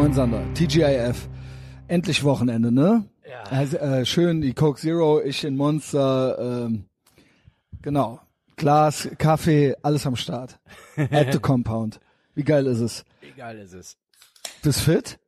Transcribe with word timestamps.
Moin 0.00 0.14
Sander, 0.14 0.42
TGIF. 0.54 1.28
Endlich 1.86 2.24
Wochenende, 2.24 2.72
ne? 2.72 3.04
Ja. 3.28 3.42
Also, 3.50 3.76
äh, 3.76 4.06
schön, 4.06 4.40
die 4.40 4.54
Coke 4.54 4.80
Zero, 4.80 5.20
ich 5.20 5.44
in 5.44 5.58
Monster, 5.58 6.38
ähm, 6.40 6.86
genau. 7.82 8.18
Glas, 8.56 9.10
Kaffee, 9.18 9.76
alles 9.82 10.06
am 10.06 10.16
Start. 10.16 10.58
At 10.96 11.34
the 11.34 11.38
Compound. 11.38 12.00
Wie 12.34 12.44
geil 12.44 12.66
ist 12.66 12.80
es? 12.80 13.04
Wie 13.20 13.32
geil 13.32 13.58
ist 13.58 13.74
es? 13.74 13.98
Bist 14.62 14.80
fit? 14.80 15.18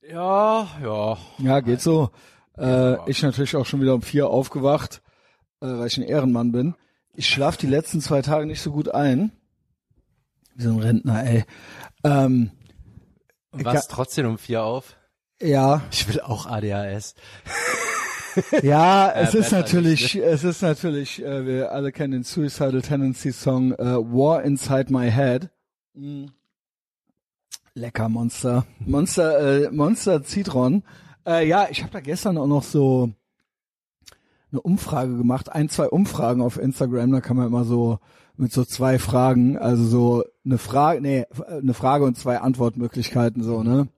Ja, 0.00 0.66
ja. 0.82 1.18
Ja, 1.36 1.60
geht 1.60 1.82
so. 1.82 2.08
Äh, 2.56 2.96
ich 3.06 3.22
natürlich 3.22 3.54
auch 3.54 3.66
schon 3.66 3.82
wieder 3.82 3.92
um 3.92 4.00
vier 4.00 4.30
aufgewacht, 4.30 5.02
äh, 5.60 5.66
weil 5.66 5.88
ich 5.88 5.98
ein 5.98 6.04
Ehrenmann 6.04 6.52
bin. 6.52 6.74
Ich 7.12 7.28
schlaf 7.28 7.58
die 7.58 7.66
letzten 7.66 8.00
zwei 8.00 8.22
Tage 8.22 8.46
nicht 8.46 8.62
so 8.62 8.72
gut 8.72 8.88
ein. 8.88 9.30
Wie 10.54 10.62
so 10.62 10.70
ein 10.70 10.78
Rentner, 10.78 11.22
ey. 11.22 11.44
Ähm, 12.02 12.52
Und 13.52 13.64
was 13.64 13.88
trotzdem 13.88 14.26
um 14.26 14.38
vier 14.38 14.62
auf? 14.62 14.96
ja, 15.42 15.82
Ich 15.90 16.06
will 16.08 16.20
auch 16.20 16.46
ADHS. 16.46 17.14
ja, 18.62 19.10
es 19.10 19.34
ist 19.34 19.52
natürlich, 19.52 20.14
nicht, 20.14 20.24
es 20.24 20.44
ist 20.44 20.62
natürlich, 20.62 21.22
äh, 21.22 21.46
wir 21.46 21.72
alle 21.72 21.92
kennen 21.92 22.12
den 22.12 22.24
Suicidal 22.24 22.82
Tendency 22.82 23.32
Song 23.32 23.72
äh, 23.72 23.78
War 23.78 24.42
Inside 24.42 24.92
My 24.92 25.10
Head. 25.10 25.50
Mm. 25.94 26.26
Lecker 27.74 28.08
Monster, 28.08 28.66
Monster, 28.80 29.64
äh, 29.66 29.70
Monster 29.70 30.22
Citron. 30.24 30.82
Äh, 31.26 31.46
ja, 31.46 31.68
ich 31.70 31.82
habe 31.82 31.92
da 31.92 32.00
gestern 32.00 32.36
auch 32.36 32.46
noch 32.46 32.62
so 32.62 33.12
eine 34.52 34.60
Umfrage 34.60 35.16
gemacht, 35.16 35.52
ein, 35.52 35.68
zwei 35.68 35.88
Umfragen 35.88 36.42
auf 36.42 36.58
Instagram, 36.58 37.12
da 37.12 37.20
kann 37.20 37.36
man 37.36 37.46
immer 37.46 37.64
so 37.64 37.98
mit 38.36 38.52
so 38.52 38.64
zwei 38.64 38.98
Fragen, 38.98 39.58
also 39.58 39.84
so 39.84 40.24
eine 40.44 40.58
Frage, 40.58 41.00
nee, 41.00 41.26
eine 41.48 41.74
Frage 41.74 42.04
und 42.04 42.16
zwei 42.16 42.38
Antwortmöglichkeiten 42.38 43.42
so, 43.42 43.62
ne? 43.62 43.88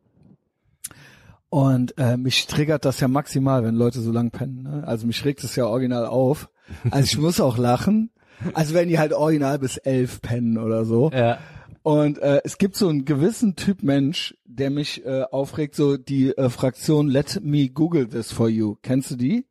Und 1.49 1.99
äh, 1.99 2.17
mich 2.17 2.47
triggert 2.47 2.87
das 2.87 2.99
ja 3.01 3.09
maximal, 3.09 3.63
wenn 3.63 3.75
Leute 3.75 4.01
so 4.01 4.11
lang 4.11 4.31
pennen. 4.31 4.63
Ne? 4.63 4.85
Also 4.87 5.07
mich 5.07 5.23
regt 5.27 5.45
es 5.45 5.55
ja 5.55 5.67
original 5.67 6.07
auf. 6.07 6.49
Also 6.91 7.05
ich 7.05 7.19
muss 7.19 7.41
auch 7.41 7.59
lachen. 7.59 8.11
Also 8.55 8.73
wenn 8.73 8.89
die 8.89 8.99
halt 8.99 9.13
original 9.13 9.59
bis 9.59 9.77
elf 9.77 10.23
pennen 10.23 10.57
oder 10.57 10.87
so. 10.87 11.11
Ja. 11.11 11.39
Und 11.83 12.19
äh, 12.19 12.41
es 12.45 12.57
gibt 12.57 12.77
so 12.77 12.89
einen 12.89 13.05
gewissen 13.05 13.55
Typ 13.55 13.83
Mensch, 13.83 14.35
der 14.47 14.71
mich 14.71 15.05
äh, 15.05 15.25
aufregt, 15.31 15.75
so 15.75 15.99
die 15.99 16.31
äh, 16.31 16.49
Fraktion 16.49 17.09
Let 17.09 17.41
me 17.43 17.69
Google 17.69 18.09
this 18.09 18.33
for 18.33 18.49
you. 18.49 18.77
Kennst 18.81 19.11
du 19.11 19.17
die? 19.17 19.45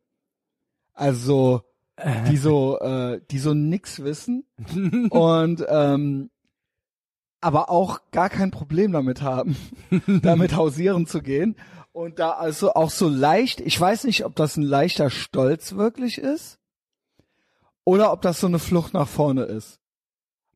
Also 1.02 1.62
die 2.28 2.36
so, 2.36 2.78
äh, 2.78 3.20
die 3.30 3.40
so 3.40 3.54
nix 3.54 4.04
wissen 4.04 4.44
und 5.10 5.64
ähm, 5.68 6.30
aber 7.40 7.70
auch 7.70 7.98
gar 8.12 8.30
kein 8.30 8.52
Problem 8.52 8.92
damit 8.92 9.20
haben, 9.20 9.56
damit 10.22 10.54
hausieren 10.54 11.06
zu 11.06 11.20
gehen. 11.20 11.56
Und 11.90 12.20
da 12.20 12.30
also 12.30 12.74
auch 12.74 12.90
so 12.90 13.08
leicht, 13.08 13.60
ich 13.60 13.78
weiß 13.78 14.04
nicht, 14.04 14.24
ob 14.24 14.36
das 14.36 14.56
ein 14.56 14.62
leichter 14.62 15.10
Stolz 15.10 15.74
wirklich 15.74 16.18
ist 16.18 16.60
oder 17.82 18.12
ob 18.12 18.22
das 18.22 18.38
so 18.38 18.46
eine 18.46 18.60
Flucht 18.60 18.94
nach 18.94 19.08
vorne 19.08 19.42
ist. 19.42 19.80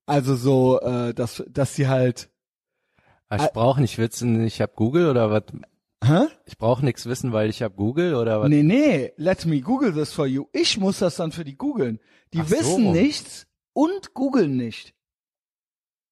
Also 0.06 0.36
so, 0.36 0.80
äh, 0.80 1.12
dass, 1.12 1.42
dass 1.48 1.74
sie 1.74 1.88
halt, 1.88 2.30
Aber 3.28 3.44
ich 3.44 3.52
brauche 3.52 3.80
nicht 3.80 3.98
wissen, 3.98 4.44
ich 4.44 4.60
habe 4.60 4.72
Google 4.76 5.10
oder 5.10 5.28
was? 5.32 5.42
Hä? 6.08 6.26
Ich 6.46 6.56
brauche 6.58 6.84
nichts 6.84 7.06
wissen, 7.06 7.32
weil 7.32 7.50
ich 7.50 7.62
habe 7.62 7.74
Google 7.74 8.14
oder 8.14 8.40
was? 8.40 8.48
Nee, 8.48 8.62
nee, 8.62 9.12
let 9.16 9.44
me 9.46 9.60
Google 9.60 9.92
this 9.92 10.12
for 10.12 10.26
you. 10.26 10.46
Ich 10.52 10.78
muss 10.78 10.98
das 10.98 11.16
dann 11.16 11.32
für 11.32 11.44
die 11.44 11.56
googeln. 11.56 12.00
Die 12.32 12.40
Ach 12.40 12.46
so 12.48 12.56
wissen 12.56 12.84
rum. 12.86 12.92
nichts 12.92 13.46
und 13.72 14.14
googeln 14.14 14.56
nicht. 14.56 14.94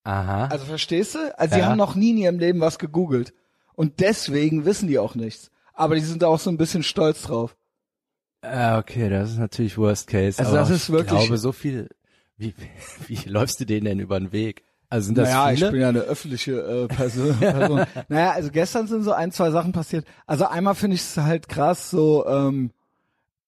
Aha. 0.05 0.47
Also 0.49 0.67
verstehst 0.67 1.15
du? 1.15 1.39
Also 1.39 1.55
sie 1.55 1.61
Ja. 1.61 1.67
haben 1.67 1.79
noch 1.79 1.95
nie 1.95 2.11
in 2.11 2.19
ihrem 2.19 2.39
Leben 2.39 2.61
was 2.61 2.79
gegoogelt. 2.79 3.33
Und 3.75 4.01
deswegen 4.01 4.65
wissen 4.65 4.87
die 4.89 4.99
auch 4.99 5.15
nichts. 5.15 5.51
Aber 5.73 5.95
die 5.95 6.03
sind 6.03 6.23
da 6.23 6.29
auch 6.29 6.39
so 6.39 6.51
ein 6.51 6.59
bisschen 6.59 6.83
stolz 6.83 7.23
drauf. 7.23 7.57
Ah, 8.43 8.79
okay, 8.79 9.09
das 9.09 9.31
ist 9.33 9.39
natürlich 9.39 9.79
Worst 9.79 10.07
Case. 10.07 10.39
Also 10.39 10.51
aber 10.51 10.61
das 10.61 10.71
ist 10.71 10.91
wirklich- 10.91 11.19
Ich 11.21 11.27
glaube, 11.27 11.39
so 11.39 11.53
viel. 11.53 11.89
Wie, 12.37 12.55
wie 13.09 13.29
läufst 13.29 13.59
du 13.61 13.65
denen 13.65 13.87
denn 13.87 14.01
über 14.01 14.19
den 14.21 14.31
Weg? 14.33 14.63
Also 14.89 15.07
sind 15.07 15.19
das 15.19 15.31
naja, 15.31 15.55
viele? 15.55 15.67
ich 15.67 15.73
bin 15.73 15.81
ja 15.81 15.89
eine 15.89 16.01
öffentliche 16.01 16.53
äh, 16.61 16.87
Person. 16.89 17.37
Person. 17.41 17.85
naja, 18.09 18.31
also 18.33 18.51
gestern 18.51 18.87
sind 18.87 19.03
so 19.03 19.13
ein, 19.13 19.33
zwei 19.33 19.51
Sachen 19.51 19.73
passiert. 19.73 20.07
Also 20.27 20.47
einmal 20.47 20.75
finde 20.75 20.97
ich 20.97 21.03
es 21.03 21.17
halt 21.17 21.49
krass, 21.49 21.91
so, 21.91 22.27
ähm, 22.27 22.71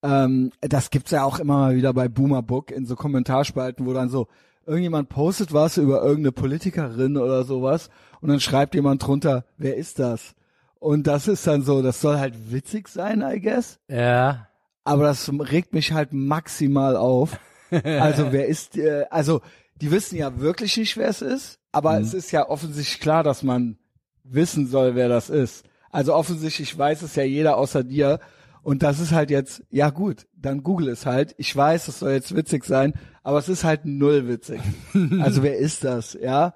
ähm, 0.02 0.52
das 0.60 0.90
gibt's 0.90 1.10
ja 1.10 1.24
auch 1.24 1.38
immer 1.38 1.58
mal 1.58 1.76
wieder 1.76 1.92
bei 1.92 2.08
Boomerbook 2.08 2.70
in 2.70 2.86
so 2.86 2.96
Kommentarspalten, 2.96 3.86
wo 3.86 3.92
dann 3.92 4.08
so 4.08 4.28
irgendjemand 4.66 5.08
postet 5.08 5.52
was 5.52 5.76
über 5.76 6.02
irgendeine 6.02 6.32
Politikerin 6.32 7.16
oder 7.16 7.44
sowas 7.44 7.88
und 8.20 8.28
dann 8.28 8.40
schreibt 8.40 8.74
jemand 8.74 9.06
drunter, 9.06 9.44
wer 9.56 9.76
ist 9.76 9.98
das? 9.98 10.34
Und 10.78 11.06
das 11.06 11.28
ist 11.28 11.46
dann 11.46 11.62
so, 11.62 11.82
das 11.82 12.00
soll 12.00 12.18
halt 12.18 12.52
witzig 12.52 12.88
sein, 12.88 13.22
I 13.22 13.40
guess. 13.40 13.78
ja. 13.88 14.48
aber 14.84 15.04
das 15.04 15.30
regt 15.32 15.72
mich 15.72 15.92
halt 15.92 16.12
maximal 16.12 16.96
auf. 16.96 17.38
Also 17.68 18.30
wer 18.30 18.46
ist, 18.46 18.78
äh, 18.78 19.06
also 19.10 19.40
die 19.80 19.90
wissen 19.90 20.16
ja 20.16 20.40
wirklich 20.40 20.76
nicht, 20.76 20.96
wer 20.96 21.08
es 21.08 21.22
ist, 21.22 21.58
aber 21.72 22.00
es 22.00 22.14
ist 22.14 22.30
ja 22.30 22.48
offensichtlich 22.48 23.00
klar, 23.00 23.22
dass 23.22 23.42
man 23.42 23.78
wissen 24.24 24.66
soll, 24.66 24.94
wer 24.94 25.08
das 25.08 25.30
ist. 25.30 25.64
Also 25.90 26.14
offensichtlich 26.14 26.76
weiß 26.76 27.02
es 27.02 27.14
ja 27.16 27.22
jeder 27.22 27.56
außer 27.56 27.84
dir. 27.84 28.20
Und 28.62 28.82
das 28.82 28.98
ist 28.98 29.12
halt 29.12 29.30
jetzt, 29.30 29.62
ja 29.70 29.90
gut, 29.90 30.26
dann 30.34 30.62
google 30.62 30.88
es 30.88 31.06
halt. 31.06 31.34
Ich 31.38 31.54
weiß, 31.54 31.88
es 31.88 32.00
soll 32.00 32.12
jetzt 32.12 32.34
witzig 32.34 32.64
sein, 32.64 32.94
aber 33.22 33.38
es 33.38 33.48
ist 33.48 33.64
halt 33.64 33.84
null 33.84 34.26
witzig. 34.26 34.60
Also 35.20 35.42
wer 35.42 35.56
ist 35.56 35.84
das, 35.84 36.18
ja? 36.20 36.54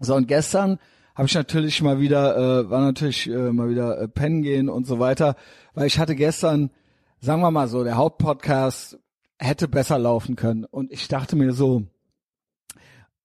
So, 0.00 0.14
und 0.14 0.26
gestern 0.26 0.78
habe 1.14 1.26
ich 1.26 1.34
natürlich 1.34 1.82
mal 1.82 2.00
wieder, 2.00 2.36
äh, 2.36 2.70
war 2.70 2.80
natürlich 2.80 3.28
äh, 3.28 3.52
mal 3.52 3.68
wieder 3.68 4.00
äh, 4.00 4.08
pennen 4.08 4.42
gehen 4.42 4.68
und 4.68 4.86
so 4.86 4.98
weiter, 4.98 5.36
weil 5.74 5.86
ich 5.86 5.98
hatte 5.98 6.16
gestern, 6.16 6.70
sagen 7.20 7.42
wir 7.42 7.50
mal 7.50 7.68
so, 7.68 7.84
der 7.84 7.96
Hauptpodcast 7.96 8.98
hätte 9.38 9.68
besser 9.68 9.98
laufen 9.98 10.36
können. 10.36 10.64
Und 10.64 10.90
ich 10.90 11.08
dachte 11.08 11.36
mir 11.36 11.52
so, 11.52 11.84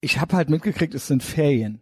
ich 0.02 0.20
habe 0.22 0.36
halt 0.36 0.50
mitgekriegt, 0.50 0.94
es 0.94 1.08
sind 1.08 1.24
Ferien. 1.24 1.82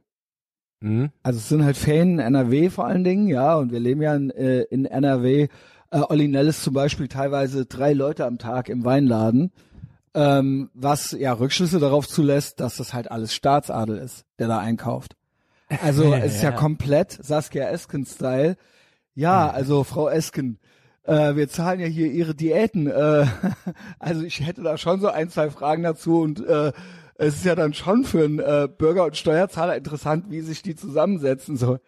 Hm? 0.82 1.10
Also 1.24 1.40
es 1.40 1.50
sind 1.50 1.64
halt 1.64 1.78
Ferien 1.78 2.14
in 2.14 2.20
NRW 2.20 2.70
vor 2.70 2.86
allen 2.86 3.04
Dingen, 3.04 3.28
ja, 3.28 3.56
und 3.56 3.72
wir 3.72 3.80
leben 3.80 4.02
ja 4.02 4.16
in, 4.16 4.30
äh, 4.32 4.62
in 4.64 4.86
NRW. 4.86 5.48
Äh, 5.92 6.00
Olli 6.10 6.28
Nellis 6.28 6.62
zum 6.64 6.74
Beispiel 6.74 7.08
teilweise 7.08 7.66
drei 7.66 7.94
Leute 7.94 8.26
am 8.26 8.38
Tag 8.38 8.70
im 8.70 8.84
Weinladen, 8.84 9.52
ähm, 10.14 10.70
was 10.74 11.12
ja 11.12 11.34
Rückschlüsse 11.34 11.80
darauf 11.80 12.08
zulässt, 12.08 12.60
dass 12.60 12.78
das 12.78 12.94
halt 12.94 13.12
alles 13.12 13.34
Staatsadel 13.34 13.98
ist, 13.98 14.26
der 14.40 14.48
da 14.48 14.60
einkauft. 14.60 15.16
Also 15.82 16.14
es 16.14 16.36
ist 16.36 16.44
ja 16.44 16.50
Ja. 16.52 16.56
komplett 16.56 17.12
Saskia 17.24 17.70
Esken-Style. 17.70 18.58
Ja, 19.16 19.50
also 19.52 19.84
Frau 19.84 20.10
Esken, 20.10 20.58
äh, 21.04 21.36
wir 21.36 21.48
zahlen 21.48 21.80
ja 21.80 21.86
hier 21.88 22.08
Ihre 22.12 22.34
Diäten. 22.36 22.88
Äh, 22.88 23.26
also 24.00 24.24
ich 24.24 24.46
hätte 24.46 24.64
da 24.64 24.78
schon 24.78 25.00
so 25.00 25.08
ein, 25.10 25.30
zwei 25.30 25.50
Fragen 25.52 25.84
dazu 25.84 26.20
und 26.22 26.44
äh, 26.46 26.72
es 27.16 27.36
ist 27.36 27.46
ja 27.46 27.56
dann 27.56 27.74
schon 27.74 28.04
für 28.04 28.24
einen 28.24 28.40
äh, 28.40 28.68
Bürger 28.68 29.06
und 29.06 29.18
Steuerzahler 29.18 29.76
interessant, 29.76 30.26
wie 30.30 30.42
sich 30.42 30.62
die 30.62 30.76
zusammensetzen. 30.76 31.58
So, 31.58 31.80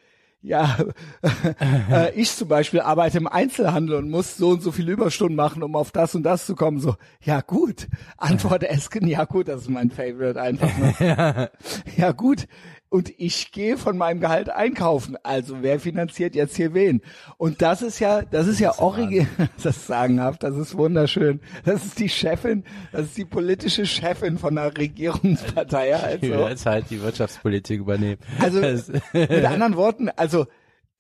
ja, 0.46 0.78
äh, 1.92 2.14
ich 2.14 2.32
zum 2.36 2.48
Beispiel 2.48 2.82
arbeite 2.82 3.18
im 3.18 3.28
Einzelhandel 3.28 3.96
und 3.96 4.12
muss 4.12 4.38
so 4.38 4.50
und 4.50 4.62
so 4.62 4.72
viele 4.72 4.92
Überstunden 4.92 5.36
machen, 5.36 5.64
um 5.64 5.76
auf 5.76 5.92
das 5.92 6.14
und 6.14 6.24
das 6.24 6.46
zu 6.46 6.54
kommen. 6.54 6.80
So, 6.80 6.96
ja 7.22 7.42
gut, 7.42 7.88
Antwort 8.18 8.64
Esken, 8.64 9.08
ja 9.08 9.26
gut, 9.26 9.48
das 9.48 9.62
ist 9.62 9.70
mein 9.70 9.90
Favorite 9.90 10.40
einfach. 10.40 10.70
Ne? 10.78 11.50
ja 11.98 12.12
gut. 12.12 12.46
Und 12.90 13.12
ich 13.18 13.52
gehe 13.52 13.78
von 13.78 13.98
meinem 13.98 14.22
Gehalt 14.22 14.50
einkaufen. 14.50 15.18
Also 15.24 15.58
wer 15.62 15.80
finanziert 15.80 16.36
jetzt 16.36 16.56
hier 16.56 16.74
wen? 16.74 17.02
Und 17.38 17.62
das 17.62 17.82
ist 17.82 18.00
ja, 18.00 18.22
das 18.22 18.48
ist 18.48 18.60
ja 18.60 18.80
original, 18.80 19.28
das 19.64 19.78
ist 19.78 19.88
sagenhaft, 19.88 20.44
das 20.44 20.56
ist 20.56 20.78
wunderschön. 20.78 21.42
Das 21.66 21.84
ist 21.84 22.00
die 22.00 22.10
Chefin, 22.10 22.64
das 22.92 23.04
ist 23.08 23.18
die 23.18 23.26
politische 23.26 23.86
Chefin 23.86 24.38
von 24.38 24.58
einer 24.58 24.78
Regierungspartei. 24.78 25.96
Also, 25.96 26.26
jetzt 26.48 26.66
halt 26.66 26.90
die 26.90 27.02
Wirtschaftspolitik 27.02 27.80
übernehmen. 27.80 28.20
Also- 28.40 28.62
mit 29.14 29.46
anderen 29.46 29.76
Worten, 29.76 30.10
also 30.10 30.46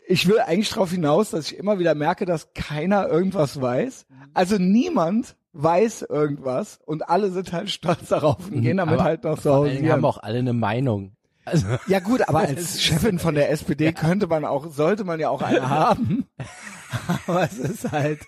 ich 0.07 0.27
will 0.27 0.39
eigentlich 0.39 0.69
darauf 0.69 0.91
hinaus, 0.91 1.31
dass 1.31 1.51
ich 1.51 1.57
immer 1.57 1.79
wieder 1.79 1.95
merke, 1.95 2.25
dass 2.25 2.53
keiner 2.53 3.07
irgendwas 3.07 3.59
weiß. 3.59 4.05
Also 4.33 4.57
niemand 4.57 5.35
weiß 5.53 6.03
irgendwas 6.09 6.79
und 6.85 7.07
alle 7.09 7.31
sind 7.31 7.53
halt 7.53 7.69
stolz 7.69 8.09
darauf 8.09 8.51
und 8.51 8.61
gehen 8.61 8.77
damit 8.77 8.95
aber 8.95 9.03
halt 9.03 9.23
noch 9.23 9.39
so 9.39 9.63
Dingen 9.63 9.75
hausieren. 9.77 9.91
haben 9.93 10.05
auch 10.05 10.17
alle 10.17 10.39
eine 10.39 10.53
Meinung. 10.53 11.14
Also, 11.45 11.67
Ja 11.87 11.99
gut, 11.99 12.27
aber 12.27 12.39
als 12.39 12.81
Chefin 12.83 13.19
von 13.19 13.35
der 13.35 13.51
SPD 13.51 13.93
könnte 13.93 14.27
man 14.27 14.45
auch, 14.45 14.67
sollte 14.71 15.03
man 15.03 15.19
ja 15.19 15.29
auch 15.29 15.41
eine 15.41 15.69
haben. 15.69 16.25
Aber 17.27 17.43
es 17.43 17.57
ist 17.57 17.91
halt, 17.91 18.19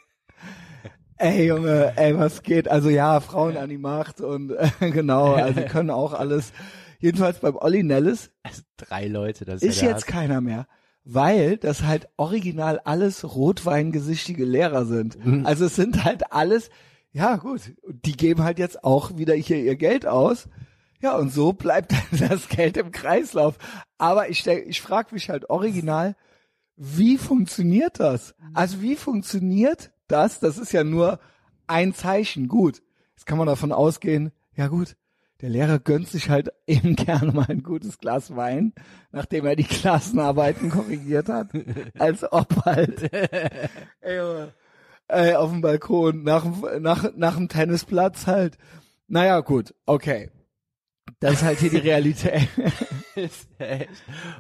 ey 1.18 1.48
Junge, 1.48 1.94
ey, 1.96 2.18
was 2.18 2.44
geht? 2.44 2.68
Also 2.68 2.90
ja, 2.90 3.20
Frauen 3.20 3.58
an 3.58 3.70
die 3.70 3.78
Macht 3.78 4.22
und 4.22 4.52
äh, 4.52 4.92
genau, 4.92 5.34
also 5.34 5.62
können 5.62 5.90
auch 5.90 6.14
alles. 6.14 6.52
Jedenfalls 7.00 7.40
beim 7.40 7.56
Olli 7.56 7.84
Nellis 7.84 8.32
also 8.42 8.62
drei 8.78 9.08
Leute, 9.08 9.46
das 9.46 9.62
ist 9.62 9.76
ist, 9.76 9.82
ja 9.82 9.90
jetzt 9.90 10.08
keiner 10.08 10.42
mehr, 10.42 10.68
weil 11.04 11.58
das 11.58 11.84
halt 11.84 12.10
original 12.18 12.80
alles 12.84 13.36
rotweingesichtige 13.36 14.46
Lehrer 14.46 14.86
sind. 14.86 15.16
Also 15.46 15.66
es 15.66 15.76
sind 15.76 16.04
halt 16.04 16.34
alles, 16.34 16.72
ja 17.12 17.36
gut, 17.36 17.74
die 17.88 18.18
geben 18.18 18.44
halt 18.44 18.58
jetzt 18.58 18.84
auch 18.84 19.16
wieder 19.16 19.36
hier 19.36 19.58
ihr 19.58 19.76
Geld 19.76 20.08
aus. 20.08 20.50
Ja, 21.00 21.16
und 21.16 21.32
so 21.32 21.54
bleibt 21.54 21.94
das 22.12 22.50
Geld 22.50 22.78
im 22.78 22.92
Kreislauf. 22.92 23.58
Aber 23.98 24.30
ich, 24.30 24.46
ich 24.48 24.82
frage 24.82 25.14
mich 25.14 25.30
halt 25.30 25.50
original, 25.50 26.16
wie 26.76 27.18
funktioniert 27.18 28.00
das? 28.00 28.36
Also 28.54 28.82
wie 28.82 28.96
funktioniert 28.96 29.92
das? 30.08 30.40
Das 30.40 30.58
ist 30.58 30.72
ja 30.72 30.84
nur 30.84 31.20
ein 31.66 31.94
Zeichen. 31.94 32.48
Gut, 32.48 32.82
jetzt 33.16 33.26
kann 33.26 33.38
man 33.38 33.48
davon 33.48 33.72
ausgehen, 33.72 34.32
ja 34.56 34.68
gut, 34.68 34.96
der 35.42 35.50
Lehrer 35.50 35.78
gönnt 35.80 36.08
sich 36.08 36.30
halt 36.30 36.50
eben 36.68 36.96
gerne 36.96 37.32
mal 37.32 37.46
ein 37.48 37.64
gutes 37.64 37.98
Glas 38.00 38.36
Wein, 38.36 38.74
nachdem 39.12 39.46
er 39.46 39.56
die 39.56 39.64
Klassenarbeiten 39.64 40.70
korrigiert 40.70 41.30
hat, 41.30 41.50
als 42.00 42.32
ob 42.32 42.66
halt 42.66 43.12
ey, 43.14 44.48
ey, 45.08 45.36
auf 45.36 45.52
dem 45.52 45.62
Balkon 45.62 46.24
nach, 46.24 46.46
nach, 46.80 47.12
nach 47.16 47.36
dem 47.36 47.50
Tennisplatz 47.50 48.28
halt. 48.28 48.58
Naja, 49.08 49.40
gut, 49.40 49.74
okay. 49.86 50.32
Das 51.20 51.34
ist 51.34 51.44
halt 51.44 51.60
hier 51.60 51.70
die 51.72 51.78
Realität. 51.78 52.48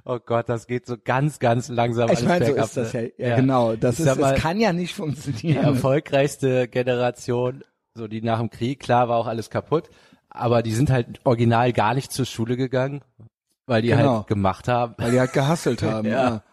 Oh 0.05 0.19
Gott, 0.23 0.49
das 0.49 0.67
geht 0.67 0.85
so 0.85 0.97
ganz, 1.03 1.39
ganz 1.39 1.67
langsam 1.69 2.11
Ich 2.11 2.21
meine, 2.23 2.45
so 2.45 2.53
ist 2.53 2.77
das 2.77 2.93
ja. 2.93 3.01
ne? 3.01 3.11
Ja, 3.17 3.35
genau. 3.37 3.75
Das 3.75 3.99
ist, 3.99 4.05
mal, 4.05 4.33
das 4.33 4.39
kann 4.39 4.59
ja 4.59 4.71
nicht 4.71 4.91
die 4.91 4.95
funktionieren. 4.95 5.63
erfolgreichste 5.63 6.67
Generation, 6.67 7.63
so 7.95 8.07
die 8.07 8.21
nach 8.21 8.37
dem 8.39 8.51
Krieg, 8.51 8.79
klar 8.79 9.09
war 9.09 9.17
auch 9.17 9.25
alles 9.25 9.49
kaputt, 9.49 9.89
aber 10.29 10.61
die 10.61 10.73
sind 10.73 10.91
halt 10.91 11.19
original 11.23 11.73
gar 11.73 11.95
nicht 11.95 12.11
zur 12.11 12.25
Schule 12.25 12.55
gegangen, 12.57 13.01
weil 13.65 13.81
die 13.81 13.87
Genau. 13.89 14.17
halt 14.17 14.27
gemacht 14.27 14.67
haben. 14.67 14.93
Weil 14.97 15.11
die 15.11 15.19
halt 15.19 15.33
gehasselt 15.33 15.81
haben. 15.81 16.07
Ja. 16.07 16.11
ja. 16.29 16.43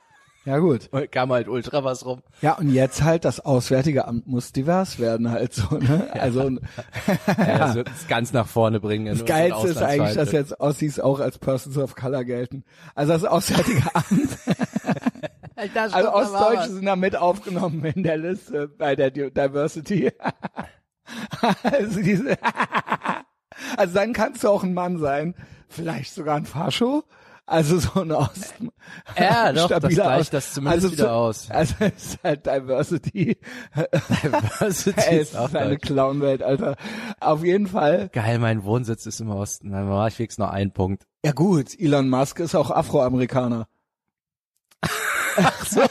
Ja, 0.44 0.58
gut. 0.58 0.88
Und 0.92 1.10
kam 1.10 1.32
halt 1.32 1.48
ultra 1.48 1.84
was 1.84 2.04
rum. 2.04 2.22
Ja, 2.42 2.52
und 2.58 2.68
jetzt 2.70 3.02
halt 3.02 3.24
das 3.24 3.40
Auswärtige 3.40 4.06
Amt 4.06 4.26
muss 4.26 4.52
divers 4.52 4.98
werden 4.98 5.30
halt 5.30 5.54
so, 5.54 5.76
ne? 5.76 6.08
Also 6.12 6.50
Ja, 7.38 7.58
das 7.58 7.74
wird 7.76 7.88
es 7.88 8.06
ganz 8.08 8.32
nach 8.32 8.46
vorne 8.46 8.80
bringen. 8.80 9.06
das 9.06 9.24
Geilste 9.24 9.68
ist 9.68 9.82
eigentlich, 9.82 10.14
dass 10.14 10.32
jetzt 10.32 10.60
Aussies 10.60 11.00
auch 11.00 11.20
als 11.20 11.38
Persons 11.38 11.78
of 11.78 11.94
Color 11.96 12.24
gelten. 12.24 12.64
Also 12.94 13.12
das 13.14 13.24
Auswärtige 13.24 13.82
Amt, 13.94 14.38
also 15.92 16.12
Ostdeutsche 16.12 16.72
sind 16.72 16.84
da 16.84 16.96
mit 16.96 17.16
aufgenommen 17.16 17.84
in 17.84 18.02
der 18.02 18.16
Liste 18.18 18.68
bei 18.68 18.96
der 18.96 19.10
Di- 19.10 19.30
Diversity. 19.30 20.10
also 21.62 22.00
diese, 22.02 22.36
also 23.76 23.94
dann 23.94 24.12
kannst 24.12 24.44
du 24.44 24.48
auch 24.48 24.62
ein 24.64 24.74
Mann 24.74 24.98
sein, 24.98 25.34
vielleicht 25.68 26.12
sogar 26.14 26.36
ein 26.36 26.44
Fascho. 26.46 27.04
Also 27.46 27.78
so 27.78 28.00
ein 28.00 28.10
Ost, 28.12 28.54
Ja, 29.18 29.52
doch, 29.52 29.68
das 29.68 29.78
stabiler 29.78 30.04
gleicht 30.04 30.20
Ost- 30.20 30.32
das 30.32 30.52
zumindest 30.54 30.84
also 30.84 30.92
wieder 30.96 31.04
so- 31.04 31.10
aus. 31.10 31.50
Also 31.50 31.74
es 31.80 31.92
ist 32.14 32.18
halt 32.24 32.46
Diversity. 32.46 33.38
Diversity 34.22 35.00
Ey, 35.08 35.18
ist 35.20 35.32
es 35.32 35.36
auch 35.36 35.48
ist 35.48 35.56
eine. 35.56 35.76
Clownwelt, 35.78 36.42
Alter. 36.42 36.76
Auf 37.20 37.44
jeden 37.44 37.66
Fall. 37.66 38.08
Geil, 38.14 38.38
mein 38.38 38.64
Wohnsitz 38.64 39.04
ist 39.04 39.20
im 39.20 39.28
Osten. 39.30 39.72
Dann 39.72 39.90
war 39.90 40.08
ich 40.08 40.18
wenigstens 40.18 40.42
noch 40.42 40.50
einen 40.52 40.72
Punkt. 40.72 41.06
Ja 41.24 41.32
gut, 41.32 41.78
Elon 41.78 42.08
Musk 42.08 42.40
ist 42.40 42.54
auch 42.54 42.70
Afroamerikaner. 42.70 43.66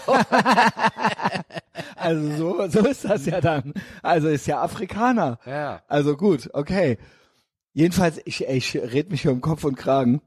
also 1.95 2.35
so, 2.38 2.67
so 2.69 2.79
ist 2.88 3.05
das 3.05 3.25
ja 3.25 3.41
dann. 3.41 3.73
Also 4.01 4.27
ist 4.29 4.47
ja 4.47 4.61
Afrikaner. 4.61 5.39
Ja. 5.45 5.81
Also 5.88 6.15
gut, 6.17 6.50
okay. 6.53 6.97
Jedenfalls, 7.73 8.19
ich, 8.25 8.45
ich 8.47 8.75
red 8.75 9.09
mich 9.11 9.21
hier 9.23 9.31
um 9.31 9.41
Kopf 9.41 9.63
und 9.63 9.75
Kragen. 9.75 10.21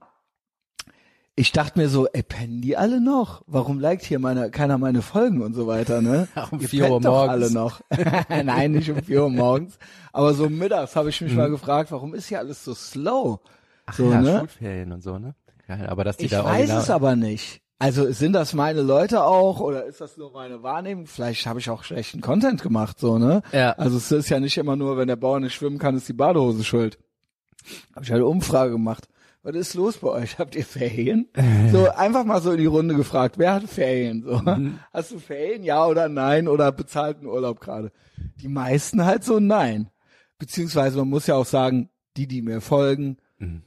Ich 1.38 1.52
dachte 1.52 1.78
mir 1.78 1.90
so, 1.90 2.06
ey, 2.08 2.22
pennen 2.22 2.62
die 2.62 2.78
alle 2.78 2.98
noch? 2.98 3.42
Warum 3.46 3.78
liked 3.78 4.02
hier 4.04 4.18
meine, 4.18 4.50
keiner 4.50 4.78
meine 4.78 5.02
Folgen 5.02 5.42
und 5.42 5.52
so 5.52 5.66
weiter, 5.66 6.00
ne? 6.00 6.28
Um 6.50 6.60
Ihr 6.60 6.68
4 6.68 6.90
Uhr 6.90 7.00
morgens. 7.00 7.30
alle 7.30 7.50
noch. 7.50 7.80
Nein, 8.30 8.72
nicht 8.72 8.90
um 8.90 9.02
4 9.02 9.22
Uhr 9.24 9.30
morgens. 9.30 9.78
Aber 10.14 10.32
so 10.32 10.48
mittags 10.48 10.96
habe 10.96 11.10
ich 11.10 11.20
mich 11.20 11.32
Mhm. 11.32 11.38
mal 11.38 11.50
gefragt, 11.50 11.92
warum 11.92 12.14
ist 12.14 12.28
hier 12.28 12.38
alles 12.38 12.64
so 12.64 12.72
slow? 12.74 13.40
Ach 13.84 13.92
so, 13.94 14.10
ja, 14.10 14.22
ne? 14.22 14.38
Schulferien 14.38 14.92
und 14.92 15.02
so, 15.02 15.18
ne? 15.18 15.34
Geil, 15.68 15.86
aber 15.88 16.04
dass 16.04 16.16
die 16.16 16.24
Ich 16.24 16.30
da 16.30 16.42
weiß 16.44 16.70
es 16.72 16.88
aber 16.88 17.16
nicht. 17.16 17.60
Also 17.78 18.10
sind 18.10 18.32
das 18.32 18.54
meine 18.54 18.80
Leute 18.80 19.22
auch 19.22 19.60
oder 19.60 19.84
ist 19.84 20.00
das 20.00 20.16
nur 20.16 20.32
meine 20.32 20.62
Wahrnehmung? 20.62 21.06
Vielleicht 21.06 21.46
habe 21.46 21.60
ich 21.60 21.68
auch 21.68 21.84
schlechten 21.84 22.22
Content 22.22 22.62
gemacht, 22.62 22.98
so, 22.98 23.18
ne? 23.18 23.42
Ja. 23.52 23.72
Also 23.72 23.98
es 23.98 24.10
ist 24.10 24.30
ja 24.30 24.40
nicht 24.40 24.56
immer 24.56 24.76
nur, 24.76 24.96
wenn 24.96 25.08
der 25.08 25.16
Bauer 25.16 25.40
nicht 25.40 25.52
schwimmen 25.54 25.78
kann, 25.78 25.94
ist 25.98 26.08
die 26.08 26.14
Badehose 26.14 26.64
schuld. 26.64 26.98
Habe 27.94 28.04
ich 28.06 28.10
halt 28.10 28.20
eine 28.20 28.26
Umfrage 28.26 28.70
gemacht. 28.72 29.08
Was 29.46 29.54
ist 29.54 29.74
los 29.74 29.98
bei 29.98 30.08
euch? 30.08 30.38
Habt 30.40 30.56
ihr 30.56 30.64
Ferien? 30.64 31.28
So 31.70 31.88
einfach 31.90 32.24
mal 32.24 32.42
so 32.42 32.50
in 32.50 32.58
die 32.58 32.66
Runde 32.66 32.96
gefragt, 32.96 33.38
wer 33.38 33.54
hat 33.54 33.62
Ferien? 33.68 34.22
So, 34.24 34.38
Mhm. 34.38 34.80
hast 34.92 35.12
du 35.12 35.20
Ferien? 35.20 35.62
Ja 35.62 35.86
oder 35.86 36.08
nein? 36.08 36.48
Oder 36.48 36.72
bezahlten 36.72 37.26
Urlaub 37.26 37.60
gerade? 37.60 37.92
Die 38.40 38.48
meisten 38.48 39.04
halt 39.04 39.22
so 39.22 39.38
nein. 39.38 39.88
Beziehungsweise 40.38 40.98
man 40.98 41.08
muss 41.08 41.28
ja 41.28 41.36
auch 41.36 41.46
sagen, 41.46 41.90
die, 42.16 42.26
die 42.26 42.42
mir 42.42 42.60
folgen, 42.60 43.18
Mhm. 43.38 43.62